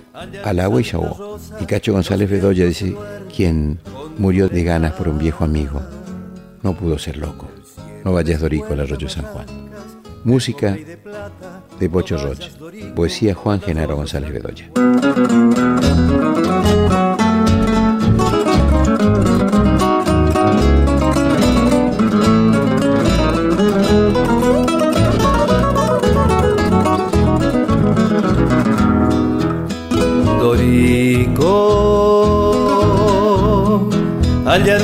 al 0.43 0.59
agua 0.59 0.81
y 0.81 0.83
se 0.83 0.95
ahogó. 0.95 1.39
Y 1.59 1.65
Cacho 1.65 1.93
González 1.93 2.29
Bedoya 2.29 2.65
dice, 2.65 2.95
quien 3.35 3.79
murió 4.17 4.47
de 4.49 4.63
ganas 4.63 4.93
por 4.93 5.07
un 5.07 5.17
viejo 5.17 5.43
amigo, 5.43 5.81
no 6.61 6.73
pudo 6.73 6.97
ser 6.97 7.17
loco. 7.17 7.47
No 8.03 8.13
vayas 8.13 8.41
Dorico 8.41 8.73
al 8.73 8.81
arroyo 8.81 9.09
San 9.09 9.25
Juan. 9.25 9.45
Música 10.23 10.77
de 11.79 11.89
Pocho 11.89 12.17
Roche. 12.17 12.51
Poesía 12.95 13.33
Juan 13.33 13.61
Genaro 13.61 13.95
González 13.95 14.31
Bedoya. 14.31 14.69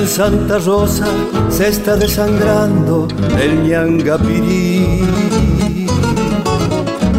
En 0.05 0.11
Santa 0.11 0.59
Rosa 0.59 1.07
se 1.49 1.69
está 1.69 1.95
desangrando 1.95 3.07
el 3.41 3.63
ñangapirí. 3.63 5.01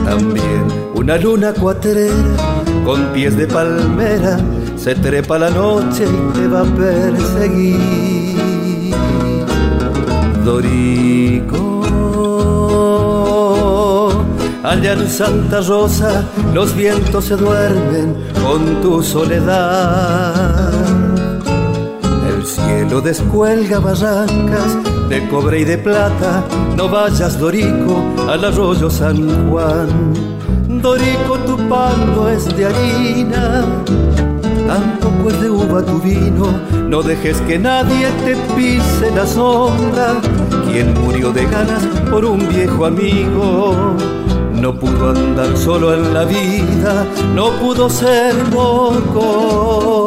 También 0.05 0.67
una 0.95 1.17
luna 1.17 1.53
cuatrera 1.53 2.15
con 2.85 3.07
pies 3.13 3.37
de 3.37 3.49
palmera 3.49 4.39
se 4.77 4.95
trepa 4.95 5.37
la 5.37 5.51
noche 5.51 6.05
y 6.05 6.39
te 6.39 6.47
va 6.47 6.61
a 6.61 6.65
perseguir. 6.65 7.75
Dorico, 10.45 11.83
allá 14.63 14.93
en 14.93 15.09
Santa 15.09 15.61
Rosa 15.61 16.25
los 16.55 16.77
vientos 16.77 17.25
se 17.25 17.37
duermen 17.37 18.15
con 18.45 18.81
tu 18.81 19.03
soledad 19.03 21.06
cielo 22.87 23.01
descuelga 23.01 23.81
barrancas 23.81 24.77
de 25.09 25.29
cobre 25.29 25.61
y 25.61 25.65
de 25.65 25.79
plata. 25.79 26.45
No 26.77 26.89
vayas, 26.89 27.39
Dorico, 27.39 28.03
al 28.29 28.45
arroyo 28.45 28.91
San 28.91 29.51
Juan. 29.51 29.89
Dorico, 30.69 31.39
tu 31.47 31.57
pan 31.69 32.15
no 32.15 32.29
es 32.29 32.45
de 32.57 32.67
harina, 32.67 33.65
tampoco 34.67 35.31
es 35.31 35.41
de 35.41 35.51
uva 35.51 35.83
tu 35.83 35.99
vino. 36.01 36.47
No 36.89 37.03
dejes 37.03 37.41
que 37.43 37.59
nadie 37.59 38.09
te 38.25 38.37
pise 38.55 39.11
la 39.15 39.27
sombra. 39.27 40.15
Quien 40.71 40.95
murió 41.03 41.33
de 41.33 41.45
ganas 41.47 41.85
por 42.11 42.25
un 42.25 42.49
viejo 42.49 42.87
amigo. 42.87 43.97
No 44.53 44.75
pudo 44.79 45.11
andar 45.11 45.57
solo 45.57 45.93
en 45.93 46.15
la 46.15 46.25
vida, 46.25 47.05
no 47.35 47.51
pudo 47.61 47.91
ser 47.91 48.35
loco. 48.53 50.07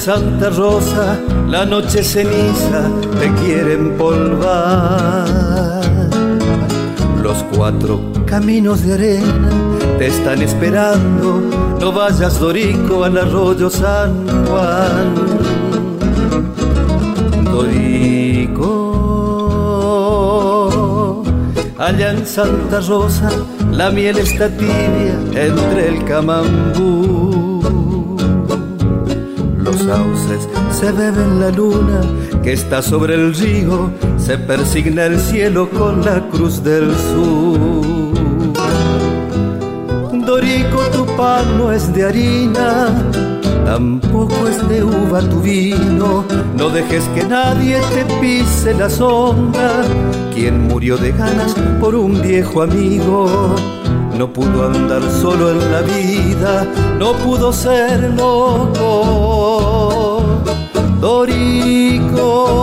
Santa 0.00 0.48
Rosa 0.48 1.18
la 1.46 1.66
noche 1.66 2.02
ceniza 2.02 2.90
te 3.20 3.30
quiere 3.34 3.74
empolvar. 3.74 5.28
Los 7.22 7.44
cuatro 7.54 8.00
caminos 8.24 8.82
de 8.82 8.94
arena 8.94 9.50
te 9.98 10.06
están 10.06 10.40
esperando. 10.40 11.42
No 11.78 11.92
vayas, 11.92 12.40
Dorico, 12.40 13.04
al 13.04 13.18
arroyo 13.18 13.68
San 13.68 14.26
Juan. 14.46 15.14
Dorico, 17.44 18.72
allá 21.76 22.12
en 22.12 22.26
Santa 22.26 22.80
Rosa 22.80 23.30
la 23.70 23.90
miel 23.90 24.16
está 24.16 24.48
tibia 24.48 25.18
entre 25.34 25.88
el 25.88 26.02
camambú 26.06 27.29
sauces 29.80 30.48
se 30.70 30.92
beben 30.92 31.40
la 31.40 31.50
luna 31.50 32.00
que 32.42 32.52
está 32.52 32.82
sobre 32.82 33.14
el 33.14 33.34
río, 33.34 33.90
se 34.18 34.38
persigna 34.38 35.06
el 35.06 35.18
cielo 35.18 35.68
con 35.70 36.04
la 36.04 36.20
cruz 36.28 36.62
del 36.62 36.90
sur. 36.94 37.58
Dorico, 40.26 40.80
tu 40.92 41.04
pan 41.16 41.58
no 41.58 41.72
es 41.72 41.92
de 41.92 42.04
harina, 42.04 42.88
tampoco 43.64 44.46
es 44.48 44.68
de 44.68 44.84
uva 44.84 45.20
tu 45.20 45.40
vino. 45.40 46.24
No 46.56 46.70
dejes 46.70 47.04
que 47.14 47.24
nadie 47.24 47.80
te 47.94 48.04
pise 48.20 48.74
la 48.74 48.88
sombra. 48.88 49.82
Quien 50.34 50.68
murió 50.68 50.96
de 50.96 51.12
ganas 51.12 51.54
por 51.80 51.94
un 51.94 52.22
viejo 52.22 52.62
amigo 52.62 53.56
no 54.20 54.30
pudo 54.30 54.66
andar 54.66 55.02
solo 55.22 55.50
en 55.50 55.72
la 55.72 55.80
vida, 55.80 56.09
no 56.98 57.12
pudo 57.14 57.52
ser 57.52 58.10
loco. 58.14 59.42
Dorico. 61.00 62.60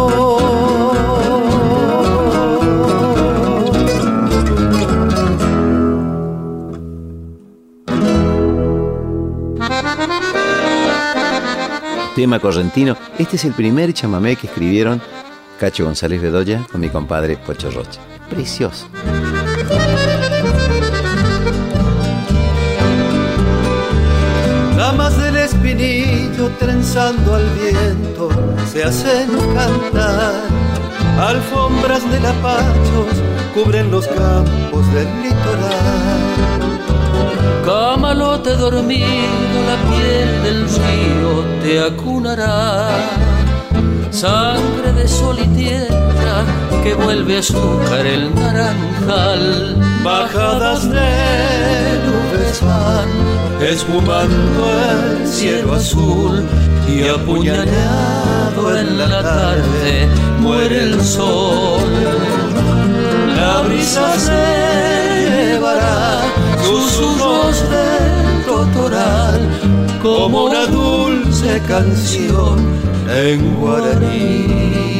Tema 12.15 12.39
correntino. 12.39 12.97
Este 13.19 13.35
es 13.35 13.45
el 13.45 13.53
primer 13.53 13.93
chamamé 13.93 14.35
que 14.35 14.47
escribieron 14.47 14.99
Cacho 15.59 15.85
González 15.85 16.19
Bedoya 16.19 16.65
con 16.71 16.81
mi 16.81 16.89
compadre 16.89 17.37
Pocho 17.37 17.69
Roche. 17.69 17.99
Precioso. 18.29 18.87
Ramas 24.87 25.17
del 25.17 25.35
espinillo 25.35 26.49
trenzando 26.59 27.35
al 27.35 27.49
viento 27.59 28.29
se 28.71 28.85
hacen 28.85 29.29
cantar. 29.53 30.33
Alfombras 31.19 32.09
de 32.09 32.19
lapachos 32.21 33.11
cubren 33.53 33.91
los 33.91 34.07
campos 34.07 34.83
del 34.93 35.07
litoral. 35.23 36.21
Camalote 37.65 38.55
dormido, 38.55 39.57
la 39.69 39.77
piel 39.89 40.43
del 40.43 40.61
río 40.69 41.31
te 41.63 41.79
acunará. 41.81 42.87
Sangre 44.09 44.93
de 44.93 45.07
sol 45.07 45.37
y 45.43 45.47
tierra 45.49 46.45
que 46.83 46.93
vuelve 46.93 47.35
a 47.35 47.39
azúcar 47.39 48.05
el 48.05 48.33
naranjal. 48.33 49.75
Bajadas 50.03 50.89
de 50.89 51.09
nubes 52.05 52.61
van 52.61 53.46
espumando 53.61 54.71
el 54.91 55.27
cielo 55.27 55.75
azul 55.75 56.43
y 56.87 57.07
apuñaleado 57.07 58.77
en 58.77 58.97
la 58.97 59.21
tarde 59.21 60.07
muere 60.39 60.83
el 60.83 61.01
sol. 61.03 61.81
La 63.35 63.61
brisa 63.61 64.17
se 64.17 65.51
llevará 65.51 66.21
susurros 66.63 67.61
del 67.69 68.45
totoral 68.45 69.41
como 70.01 70.45
una 70.45 70.65
dulce 70.67 71.61
canción 71.67 72.57
en 73.09 73.55
guaraní. 73.55 74.96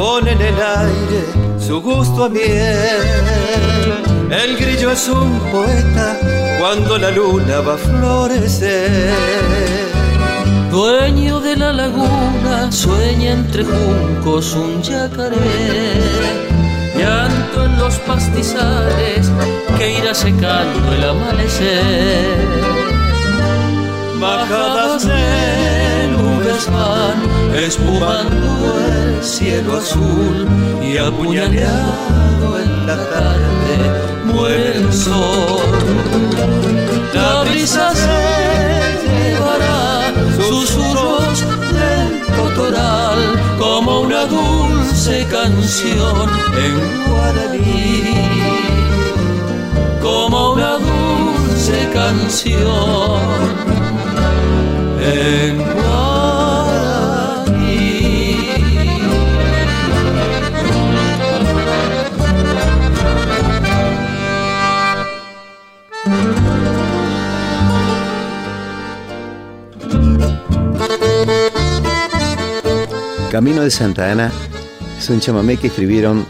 Pone 0.00 0.32
en 0.32 0.40
el 0.40 0.54
aire 0.54 1.22
su 1.58 1.82
gusto 1.82 2.24
a 2.24 2.28
miel. 2.30 3.00
El 4.30 4.56
grillo 4.56 4.92
es 4.92 5.06
un 5.08 5.38
poeta 5.52 6.18
cuando 6.58 6.96
la 6.96 7.10
luna 7.10 7.60
va 7.60 7.74
a 7.74 7.76
florecer. 7.76 9.12
Dueño 10.70 11.40
de 11.40 11.54
la 11.54 11.70
laguna, 11.74 12.72
sueña 12.72 13.32
entre 13.32 13.62
juncos 13.62 14.54
un 14.54 14.80
yacaré. 14.82 15.96
Llanto 16.96 17.64
en 17.66 17.78
los 17.78 17.94
pastizales 18.08 19.30
que 19.76 19.98
irá 19.98 20.14
secando 20.14 20.94
el 20.94 21.04
amanecer. 21.04 22.38
Bajadas 24.18 25.06
de 25.06 26.08
nubes 26.14 26.64
van 26.72 27.39
espumando 27.54 28.78
el 28.78 29.22
cielo 29.22 29.78
azul 29.78 30.46
y 30.82 30.96
apuñaleado 30.98 32.58
en 32.58 32.86
la 32.86 32.96
tarde 32.96 34.00
muere 34.24 34.76
el 34.76 34.92
sol. 34.92 35.60
La 37.14 37.42
brisa 37.42 37.92
se 37.94 39.08
llevará 39.08 40.12
susurros 40.48 41.40
del 41.72 42.26
totoral 42.36 43.18
como 43.58 44.00
una 44.00 44.24
dulce 44.26 45.26
canción 45.30 46.30
en 46.56 47.10
guaraní. 47.10 48.04
Como 50.00 50.52
una 50.52 50.72
dulce 50.78 51.88
canción 51.92 53.20
en 55.02 55.58
Camino 73.30 73.62
de 73.62 73.70
Santa 73.70 74.10
Ana 74.10 74.32
es 74.98 75.08
un 75.08 75.20
chamamé 75.20 75.56
que 75.56 75.68
escribieron 75.68 76.26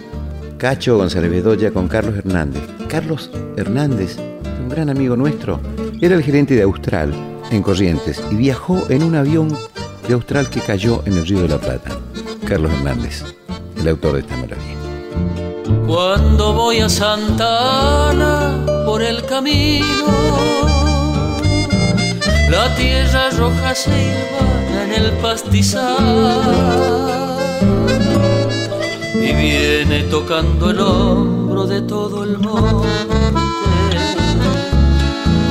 Cacho 0.59 0.99
González 0.99 1.31
Bedoya 1.31 1.71
con 1.71 1.89
Carlos 1.89 2.15
Hernández. 2.15 2.63
Carlos 2.91 3.31
Hernández, 3.57 4.19
un 4.61 4.69
gran 4.69 4.91
amigo 4.91 5.17
nuestro, 5.17 5.61
era 6.03 6.15
el 6.15 6.23
gerente 6.23 6.55
de 6.55 6.63
Austral 6.63 7.15
en 7.51 7.63
Corrientes 7.63 8.23
y 8.31 8.35
viajó 8.35 8.85
en 8.91 9.03
un 9.03 9.15
avión 9.15 9.49
de 10.07 10.13
Austral 10.13 10.51
que 10.51 10.61
cayó 10.61 11.03
en 11.07 11.15
el 11.15 11.27
Río 11.27 11.41
de 11.41 11.49
la 11.49 11.59
Plata. 11.59 11.91
Carlos 12.47 12.71
Hernández, 12.71 13.25
el 13.79 13.89
autor 13.89 14.13
de 14.13 14.21
esta 14.21 14.37
maravilla. 14.37 15.87
Cuando 15.87 16.53
voy 16.53 16.81
a 16.81 16.89
Santa 16.91 18.11
Ana 18.11 18.85
por 18.85 19.01
el 19.01 19.25
camino, 19.25 19.87
la 22.51 22.75
tierra 22.77 23.31
roja 23.31 23.75
se 23.75 23.91
en 23.91 24.50
el 25.01 25.13
pastizal 25.19 25.97
y 29.15 29.33
viene 29.35 30.03
tocando 30.05 30.71
el 30.71 30.81
hombro 30.81 31.67
de 31.67 31.81
todo 31.83 32.25
el 32.25 32.39
monte 32.39 32.89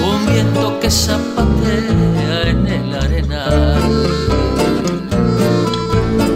un 0.06 0.26
viento 0.32 0.80
que 0.80 0.90
zapatea 0.90 2.50
en 2.50 2.68
el 2.68 2.96
arenal. 2.96 4.08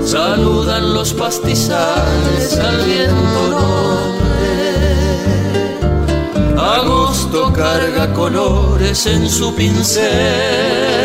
Saludan 0.06 0.94
los 0.94 1.14
pastizales 1.14 2.60
al 2.60 2.78
viento 2.86 3.42
norte. 3.52 4.24
Agosto 6.58 7.52
carga 7.54 8.14
colores 8.14 9.06
en 9.06 9.30
su 9.30 9.54
pincel. 9.56 11.03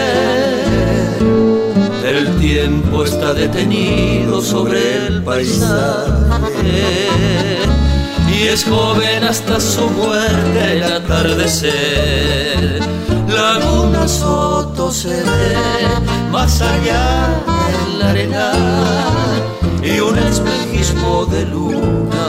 El 2.18 2.36
tiempo 2.40 3.04
está 3.04 3.32
detenido 3.32 4.42
sobre 4.42 5.06
el 5.06 5.22
paisaje 5.22 7.06
y 8.28 8.48
es 8.48 8.64
joven 8.64 9.22
hasta 9.22 9.60
su 9.60 9.88
muerte 9.88 10.72
el 10.72 10.82
atardecer. 10.82 12.80
Laguna 13.28 14.08
Soto 14.08 14.90
se 14.90 15.22
ve 15.22 15.54
más 16.32 16.60
allá 16.60 17.28
en 17.84 17.98
la 18.00 18.10
arena 18.10 18.52
y 19.80 20.00
un 20.00 20.18
espejismo 20.18 21.24
de 21.26 21.46
luna 21.46 22.26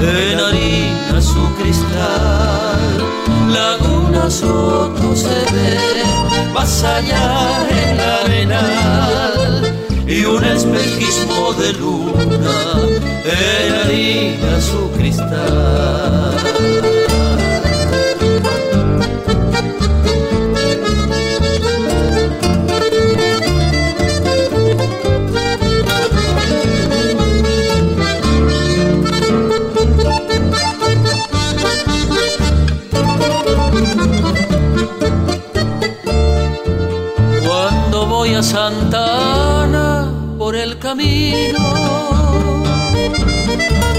en 0.00 0.38
harina 0.38 1.22
su 1.22 1.42
cristal. 1.54 2.92
Laguna 3.48 3.93
Soto 4.30 5.14
se 5.14 5.28
ve 5.52 6.52
más 6.52 6.82
allá 6.82 7.66
en 7.70 7.96
la 7.96 8.20
arena 8.22 8.62
y 10.06 10.24
un 10.24 10.42
espejismo 10.44 11.52
de 11.54 11.72
luna 11.74 12.74
harina 13.84 14.60
su 14.60 14.90
cristal. 14.96 16.93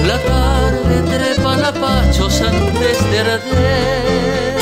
La 0.08 0.18
tarde 0.32 0.96
trepa 1.12 1.58
la 1.58 1.72
pachos 1.72 2.42
antes 2.42 2.98
de 3.12 3.20
arder. 3.20 4.56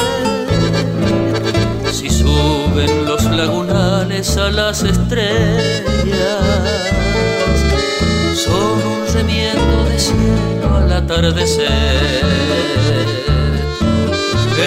Si 1.92 2.10
suben 2.10 3.06
los 3.06 3.24
lagunales 3.26 4.38
a 4.38 4.50
las 4.52 4.84
estrellas, 4.84 6.44
son 8.36 8.76
un 8.94 9.02
remiendo 9.14 9.86
de 9.90 10.00
cielo 10.00 10.78
al 10.78 10.92
atardecer. 10.92 12.24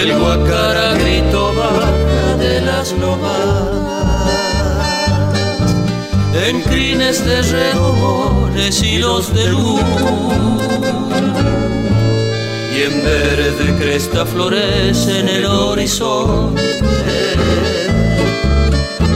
El 0.01 0.19
guacara 0.19 0.93
grito 0.93 1.53
baja 1.55 2.35
de 2.37 2.61
las 2.61 2.91
lomas 2.93 3.96
en 6.45 6.61
crines 6.61 7.25
de 7.25 7.41
redomones 7.41 8.81
y 8.83 8.97
los 8.97 9.33
de 9.33 9.49
luz. 9.49 9.81
Y 12.75 12.83
en 12.83 13.03
verde 13.03 13.75
cresta 13.79 14.25
florece 14.25 15.19
en 15.19 15.29
el 15.29 15.45
horizonte, 15.45 16.61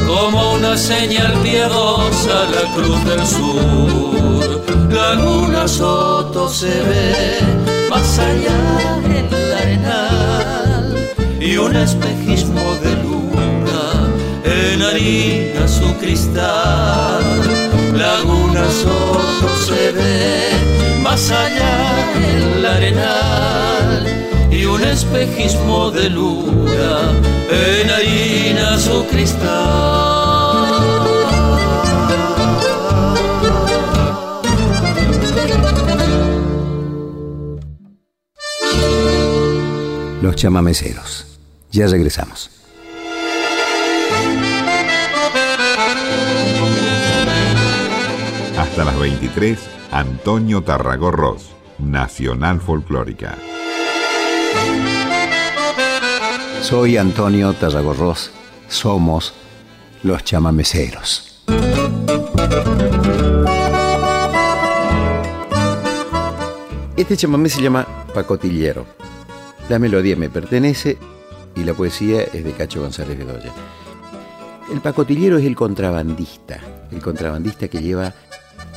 como 0.08 0.54
una 0.54 0.76
señal 0.76 1.34
piadosa 1.44 2.46
la 2.50 2.74
cruz 2.76 3.06
del 3.06 3.26
sur. 3.28 4.62
Laguna 4.92 5.68
Soto 5.68 6.50
se 6.50 6.68
ve 6.68 7.40
más 7.90 8.20
allá 8.20 9.00
en 9.06 9.30
la 9.32 9.58
arenal 9.60 11.12
y 11.40 11.58
un 11.58 11.76
espejismo 11.76 12.62
en 15.02 15.58
harina 15.58 15.68
su 15.68 15.94
cristal. 15.98 17.24
Laguna 17.94 18.70
Soto 18.70 19.50
se 19.66 19.92
ve 19.92 21.00
más 21.02 21.32
allá 21.32 22.14
en 22.16 22.62
la 22.62 22.76
arenal 22.76 24.50
y 24.52 24.66
un 24.66 24.84
espejismo 24.84 25.92
de 25.92 26.10
luna 26.10 27.14
en 27.50 27.90
harina 27.90 28.78
su 28.78 29.06
cristal. 29.08 29.50
Los 40.22 40.36
chamameceros. 40.36 41.26
Ya 41.72 41.88
regresamos. 41.88 42.61
Hasta 48.72 48.86
las 48.86 48.98
23, 49.02 49.60
Antonio 49.92 50.64
Tarragorros, 50.64 51.52
Nacional 51.78 52.62
Folclórica. 52.62 53.36
Soy 56.62 56.96
Antonio 56.96 57.52
Tarragorros. 57.52 58.32
Somos 58.70 59.34
los 60.04 60.24
chamameceros. 60.24 61.44
Este 66.96 67.18
chamamé 67.18 67.50
se 67.50 67.62
llama 67.62 67.86
Pacotillero. 68.14 68.86
La 69.68 69.80
melodía 69.80 70.16
me 70.16 70.30
pertenece 70.30 70.98
y 71.58 71.66
la 71.66 71.74
poesía 71.74 72.22
es 72.22 72.46
de 72.46 72.54
Cacho 72.54 72.80
González 72.80 73.18
Bedoya. 73.18 73.52
El 74.72 74.80
pacotillero 74.80 75.38
es 75.38 75.46
el 75.46 75.58
contrabandista, 75.58 76.62
el 76.90 77.02
contrabandista 77.02 77.68
que 77.68 77.82
lleva 77.82 78.14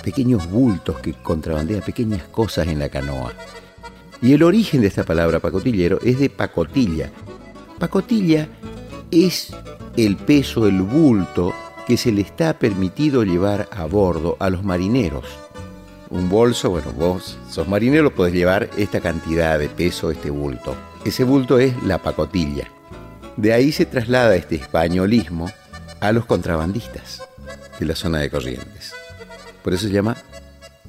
pequeños 0.04 0.48
bultos, 0.48 1.00
que 1.00 1.14
contrabandea 1.14 1.80
pequeñas 1.80 2.22
cosas 2.24 2.68
en 2.68 2.78
la 2.78 2.88
canoa. 2.88 3.32
Y 4.22 4.34
el 4.34 4.42
origen 4.42 4.82
de 4.82 4.88
esta 4.88 5.04
palabra 5.04 5.40
pacotillero 5.40 5.98
es 6.02 6.18
de 6.18 6.30
pacotilla. 6.30 7.10
Pacotilla 7.78 8.48
es 9.10 9.52
el 9.96 10.16
peso, 10.16 10.66
el 10.66 10.82
bulto 10.82 11.52
que 11.86 11.96
se 11.96 12.12
le 12.12 12.20
está 12.20 12.58
permitido 12.58 13.24
llevar 13.24 13.68
a 13.72 13.84
bordo 13.86 14.36
a 14.38 14.50
los 14.50 14.62
marineros 14.62 15.24
un 16.14 16.28
bolso, 16.28 16.70
bueno, 16.70 16.92
vos 16.92 17.36
sos 17.50 17.66
marinero, 17.66 18.14
podés 18.14 18.34
llevar 18.34 18.70
esta 18.76 19.00
cantidad 19.00 19.58
de 19.58 19.68
peso, 19.68 20.12
este 20.12 20.30
bulto. 20.30 20.76
Ese 21.04 21.24
bulto 21.24 21.58
es 21.58 21.74
la 21.82 21.98
pacotilla. 21.98 22.70
De 23.36 23.52
ahí 23.52 23.72
se 23.72 23.84
traslada 23.84 24.36
este 24.36 24.54
españolismo 24.54 25.50
a 26.00 26.12
los 26.12 26.24
contrabandistas 26.24 27.20
de 27.80 27.86
la 27.86 27.96
zona 27.96 28.18
de 28.18 28.30
Corrientes. 28.30 28.94
Por 29.64 29.72
eso 29.72 29.88
se 29.88 29.92
llama 29.92 30.16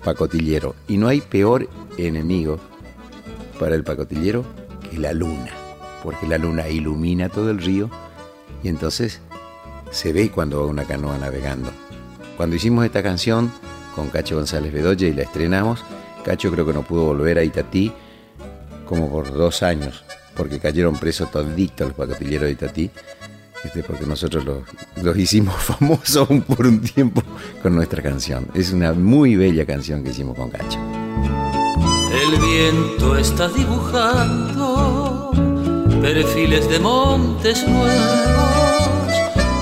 pacotillero. 0.03 0.75
Y 0.89 0.97
no 0.97 1.07
hay 1.07 1.21
peor 1.21 1.69
enemigo 1.97 2.59
para 3.57 3.73
el 3.73 3.85
pacotillero 3.85 4.45
que 4.91 4.99
la 4.99 5.13
luna, 5.13 5.51
porque 6.03 6.27
la 6.27 6.37
luna 6.37 6.67
ilumina 6.67 7.29
todo 7.29 7.49
el 7.51 7.59
río 7.59 7.89
y 8.61 8.67
entonces 8.67 9.21
se 9.91 10.11
ve 10.11 10.29
cuando 10.29 10.59
va 10.59 10.67
una 10.67 10.83
canoa 10.83 11.17
navegando. 11.17 11.71
Cuando 12.35 12.57
hicimos 12.57 12.83
esta 12.83 13.01
canción, 13.01 13.49
con 13.95 14.09
Cacho 14.09 14.35
González 14.35 14.73
Bedoya 14.73 15.07
y 15.07 15.13
la 15.13 15.23
estrenamos. 15.23 15.81
Cacho 16.25 16.51
creo 16.51 16.65
que 16.65 16.73
no 16.73 16.83
pudo 16.83 17.05
volver 17.05 17.39
a 17.39 17.43
Itatí 17.43 17.93
como 18.85 19.09
por 19.09 19.31
dos 19.31 19.63
años, 19.63 20.03
porque 20.35 20.59
cayeron 20.59 20.97
presos 20.97 21.31
toditos 21.31 21.87
los 21.87 21.95
pacotilleros 21.95 22.47
de 22.47 22.51
Itatí, 22.51 22.91
este, 23.65 23.83
porque 23.83 24.05
nosotros 24.05 24.45
los, 24.45 25.17
hicimos 25.17 25.55
famosos 25.59 26.27
por 26.47 26.65
un 26.65 26.81
tiempo 26.81 27.21
con 27.61 27.75
nuestra 27.75 28.01
canción. 28.01 28.47
Es 28.53 28.71
una 28.71 28.93
muy 28.93 29.35
bella 29.35 29.65
canción 29.65 30.03
que 30.03 30.11
hicimos 30.11 30.37
con 30.37 30.49
Cacho. 30.49 30.79
El 32.11 32.39
viento 32.39 33.17
está 33.17 33.47
dibujando 33.49 35.31
perfiles 36.01 36.69
de 36.69 36.79
montes 36.79 37.67
nuevos 37.67 38.85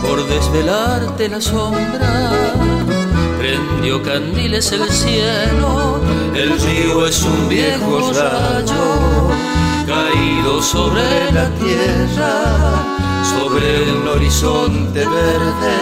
por 0.02 0.28
desvelarte 0.28 1.30
la 1.30 1.42
sombra 1.42 2.32
prendió 3.44 4.02
candiles 4.02 4.72
el 4.72 4.90
cielo, 4.90 6.00
el 6.34 6.58
río 6.60 7.06
es 7.06 7.24
un 7.24 7.50
viejo 7.50 8.12
rayo 8.14 9.73
caído 9.86 10.62
sobre 10.62 11.32
la 11.32 11.50
tierra, 11.62 12.84
sobre 13.24 13.84
el 13.84 14.08
horizonte 14.08 15.06
verde. 15.06 15.76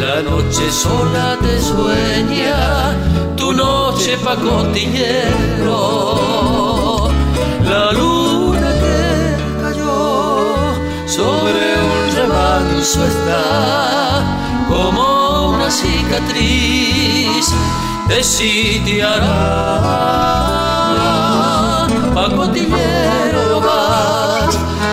La 0.00 0.22
noche 0.22 0.70
sola 0.70 1.36
te 1.40 1.60
sueña, 1.60 2.94
tu 3.36 3.52
noche 3.52 4.16
pacotillero, 4.18 5.08
la 7.64 7.92
luna 7.92 8.72
que 8.82 9.36
cayó 9.62 10.74
sobre 11.06 11.64
un 11.90 12.14
remanso 12.14 13.04
está 13.04 14.24
como 14.68 15.16
cicatriz 15.70 17.52
de 18.08 18.22
sitiará. 18.22 19.26
Pacotillero 22.14 23.05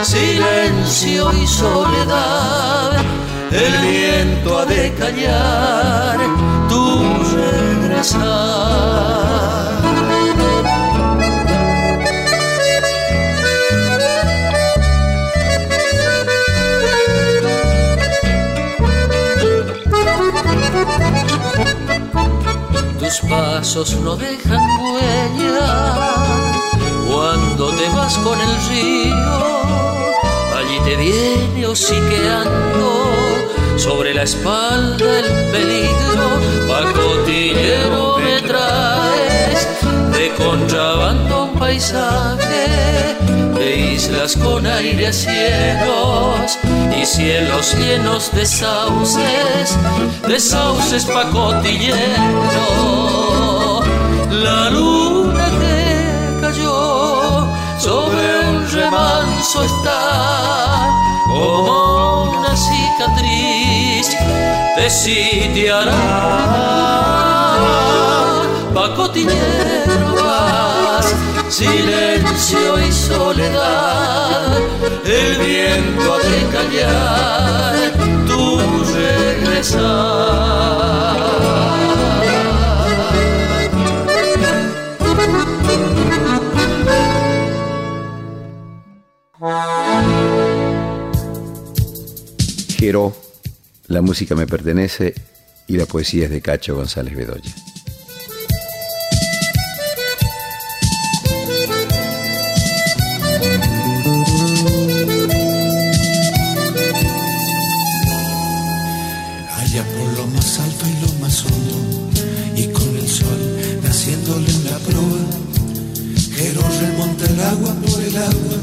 silencio 0.03 1.31
y 1.33 1.47
soledad, 1.47 3.01
el 3.51 3.77
viento 3.87 4.59
ha 4.59 4.65
de 4.65 4.93
callar 4.93 6.19
tu 6.69 7.03
regresar. 7.35 8.83
pasos 23.29 23.95
no 23.97 24.15
dejan 24.15 24.59
huella. 24.81 25.71
Cuando 27.11 27.69
te 27.69 27.89
vas 27.89 28.17
con 28.17 28.39
el 28.39 28.53
río, 28.69 29.32
sobre 33.77 34.13
la 34.13 34.23
espalda 34.23 35.19
el 35.19 35.25
peligro. 35.51 36.39
Pacotillero 36.67 38.19
me 38.19 38.41
traes 38.47 39.67
de 40.11 40.33
contrabando 40.35 41.45
un 41.45 41.53
paisaje 41.57 43.15
de 43.55 43.75
islas 43.93 44.35
con 44.37 44.67
aire 44.67 45.07
a 45.07 45.13
y 46.95 47.05
cielos 47.05 47.75
llenos 47.75 48.31
de 48.33 48.45
sauces, 48.45 49.77
de 50.27 50.39
sauces 50.39 51.05
pacotillero. 51.05 51.97
La 54.29 54.69
luna 54.69 55.49
que 55.59 56.39
cayó 56.39 57.47
sobre 57.79 58.39
un 58.47 58.69
remanso 58.71 59.63
está 59.63 60.62
como 61.43 62.39
una 62.39 62.55
cicatriz 62.55 64.07
te 64.75 64.89
sitiará 64.89 66.03
pacotillero 68.73 70.15
vas 70.23 71.13
silencio 71.49 72.79
y 72.79 72.91
soledad, 72.91 74.57
el 75.05 75.37
viento 75.37 76.17
de 76.17 76.37
callar 76.55 77.91
tu 78.27 78.41
regresar. 78.95 80.13
Ligero, 92.83 93.15
la 93.87 94.01
música 94.01 94.35
me 94.35 94.45
pertenece 94.45 95.13
y 95.69 95.77
la 95.77 95.85
poesía 95.85 96.25
es 96.25 96.31
de 96.31 96.41
Cacho 96.41 96.75
González 96.75 97.15
Bedoya. 97.15 97.55
Allá 109.55 109.83
por 109.95 110.17
lo 110.17 110.27
más 110.27 110.59
alto 110.59 110.85
y 110.85 111.05
lo 111.05 111.13
más 111.21 111.45
hondo, 111.45 112.09
y 112.57 112.67
con 112.67 112.97
el 112.97 113.07
sol 113.07 113.79
naciéndole 113.81 114.53
una 114.55 114.77
proa, 114.79 115.21
Jero 116.35 116.61
remonta 116.81 117.25
el 117.27 117.39
agua 117.39 117.75
por 117.75 118.01
el 118.01 118.17
agua, 118.17 118.57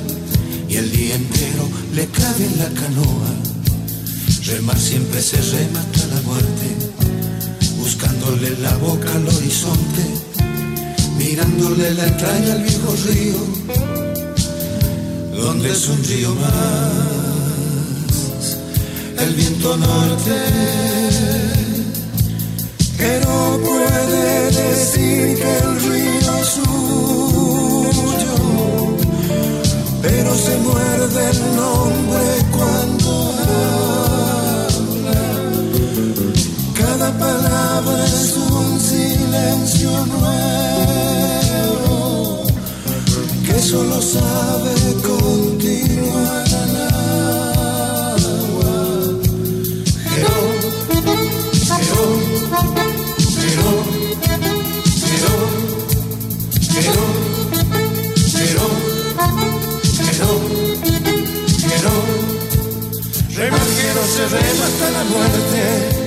y 0.68 0.77
el 0.77 0.93
día 0.93 1.14
entero 1.14 1.66
le 1.95 2.07
cabe 2.09 2.45
en 2.45 2.59
la 2.59 2.68
canoa 2.79 3.30
Remar 4.51 4.78
siempre 4.78 5.22
se 5.22 5.36
rema 5.36 5.78
hasta 5.80 6.07
la 6.09 6.20
muerte, 6.22 6.76
buscándole 7.78 8.51
la 8.59 8.74
boca 8.78 9.09
al 9.14 9.28
horizonte, 9.28 10.03
mirándole 11.16 11.94
la 11.94 12.07
entraña 12.07 12.55
al 12.55 12.62
viejo 12.64 12.96
río, 13.07 13.38
donde 15.40 15.70
es 15.70 15.88
un 15.88 16.03
río 16.03 16.34
más, 16.34 16.90
el 19.18 19.34
viento 19.34 19.76
norte, 19.76 20.36
que 22.98 23.20
no 23.24 23.59
puede 23.62 24.51
decir 24.51 25.38
que 25.38 25.59
el 25.59 25.80
río 25.80 26.36
es 26.40 26.48
suyo, 26.59 28.36
pero 30.03 30.34
se 30.34 30.59
muerde 30.59 31.30
el 31.30 31.40
nombre 31.55 32.24
cuando 32.51 32.80
palabra 37.21 38.05
es 38.07 38.35
un 38.37 38.81
silencio 38.81 39.91
nuevo 40.07 40.83
que 43.47 43.61
solo 43.61 44.01
sabe 44.01 44.73
continuar 45.03 46.47
agua. 46.95 47.11
Pero, 50.09 50.33
pero, 50.89 51.12
pero, 51.68 52.01
pero, 53.37 53.68
pero, 55.05 55.33
pero, 56.73 57.05
pero, 63.37 63.57
pero, 63.77 64.01
se 64.14 64.23
rema 64.29 64.64
hasta 64.66 64.87
la 64.91 65.05
muerte 65.05 65.99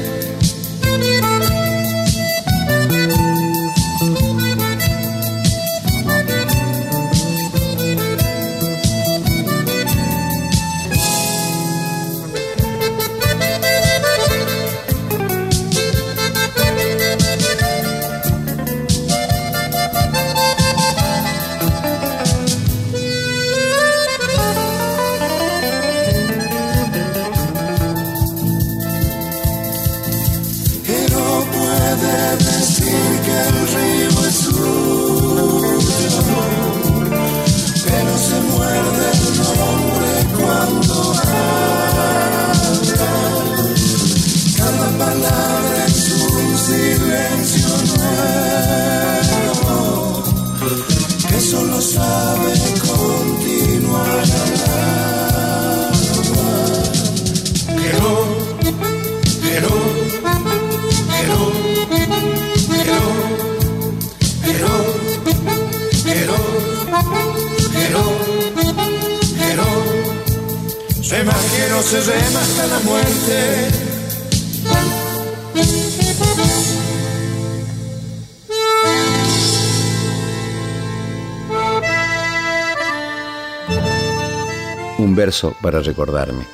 verso 85.15 85.55
para 85.61 85.79
recordarme. 85.79 86.45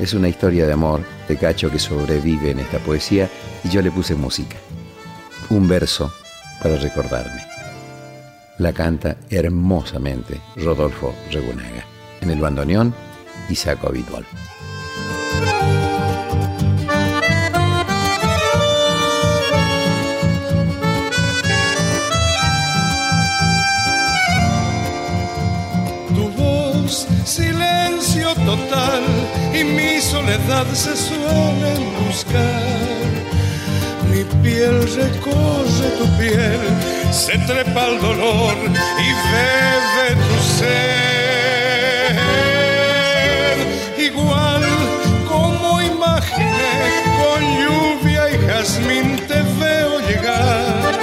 Es 0.00 0.14
una 0.14 0.28
historia 0.28 0.66
de 0.66 0.72
amor 0.72 1.02
de 1.28 1.36
Cacho 1.36 1.70
que 1.70 1.78
sobrevive 1.78 2.50
en 2.50 2.58
esta 2.58 2.78
poesía 2.80 3.30
y 3.62 3.68
yo 3.68 3.82
le 3.82 3.92
puse 3.92 4.16
música. 4.16 4.56
Un 5.50 5.68
verso 5.68 6.12
para 6.60 6.76
recordarme. 6.76 7.44
La 8.58 8.72
canta 8.72 9.16
hermosamente 9.28 10.40
Rodolfo 10.56 11.14
Regunaga. 11.30 11.84
En 12.22 12.30
el 12.30 12.40
bandoneón, 12.40 12.92
Isaac 13.48 13.84
Habitual. 13.84 14.26
Y 29.54 29.64
mi 29.64 30.00
soledad 30.00 30.66
se 30.72 30.96
suele 30.96 31.74
buscar. 32.06 33.08
Mi 34.10 34.24
piel 34.42 34.76
recorre 34.94 35.88
tu 35.98 36.06
piel, 36.18 36.60
se 37.12 37.38
trepa 37.38 37.86
el 37.86 38.00
dolor 38.00 38.56
y 39.06 39.08
bebe 39.32 40.08
tu 40.26 40.38
ser. 40.58 42.16
Igual 43.98 44.49
jazmín 48.60 49.16
te 49.26 49.40
veo 49.58 50.00
llegar. 50.00 50.98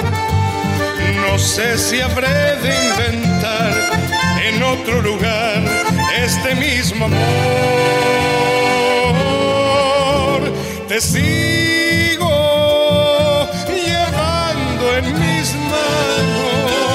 No 1.22 1.38
sé 1.38 1.76
si 1.76 2.00
habré 2.00 2.56
de 2.62 2.70
inventar 2.88 3.72
en 4.46 4.62
otro 4.62 5.02
lugar 5.02 5.60
este 6.24 6.54
mismo 6.54 7.06
amor. 7.06 7.18
Te 10.86 11.00
sigo 11.00 12.30
llevando 13.86 14.84
en 14.98 15.06
mis 15.18 15.48
manos 15.72 16.88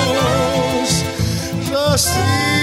racimo 1.72 2.63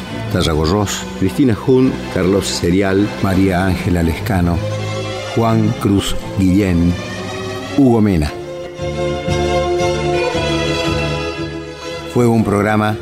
Tarragorros, 0.31 1.05
Cristina 1.19 1.55
Jun, 1.55 1.91
Carlos 2.13 2.47
Serial, 2.47 3.07
María 3.21 3.65
Ángela 3.65 4.01
Lescano, 4.01 4.57
Juan 5.35 5.73
Cruz 5.81 6.15
Guillén, 6.37 6.93
Hugo 7.77 8.01
Mena. 8.01 8.31
Fue 12.13 12.27
un 12.27 12.43
programa 12.43 12.97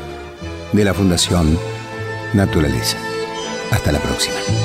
de 0.72 0.84
la 0.84 0.94
Fundación 0.94 1.58
Naturaleza. 2.34 2.96
Hasta 3.70 3.92
la 3.92 3.98
próxima. 3.98 4.59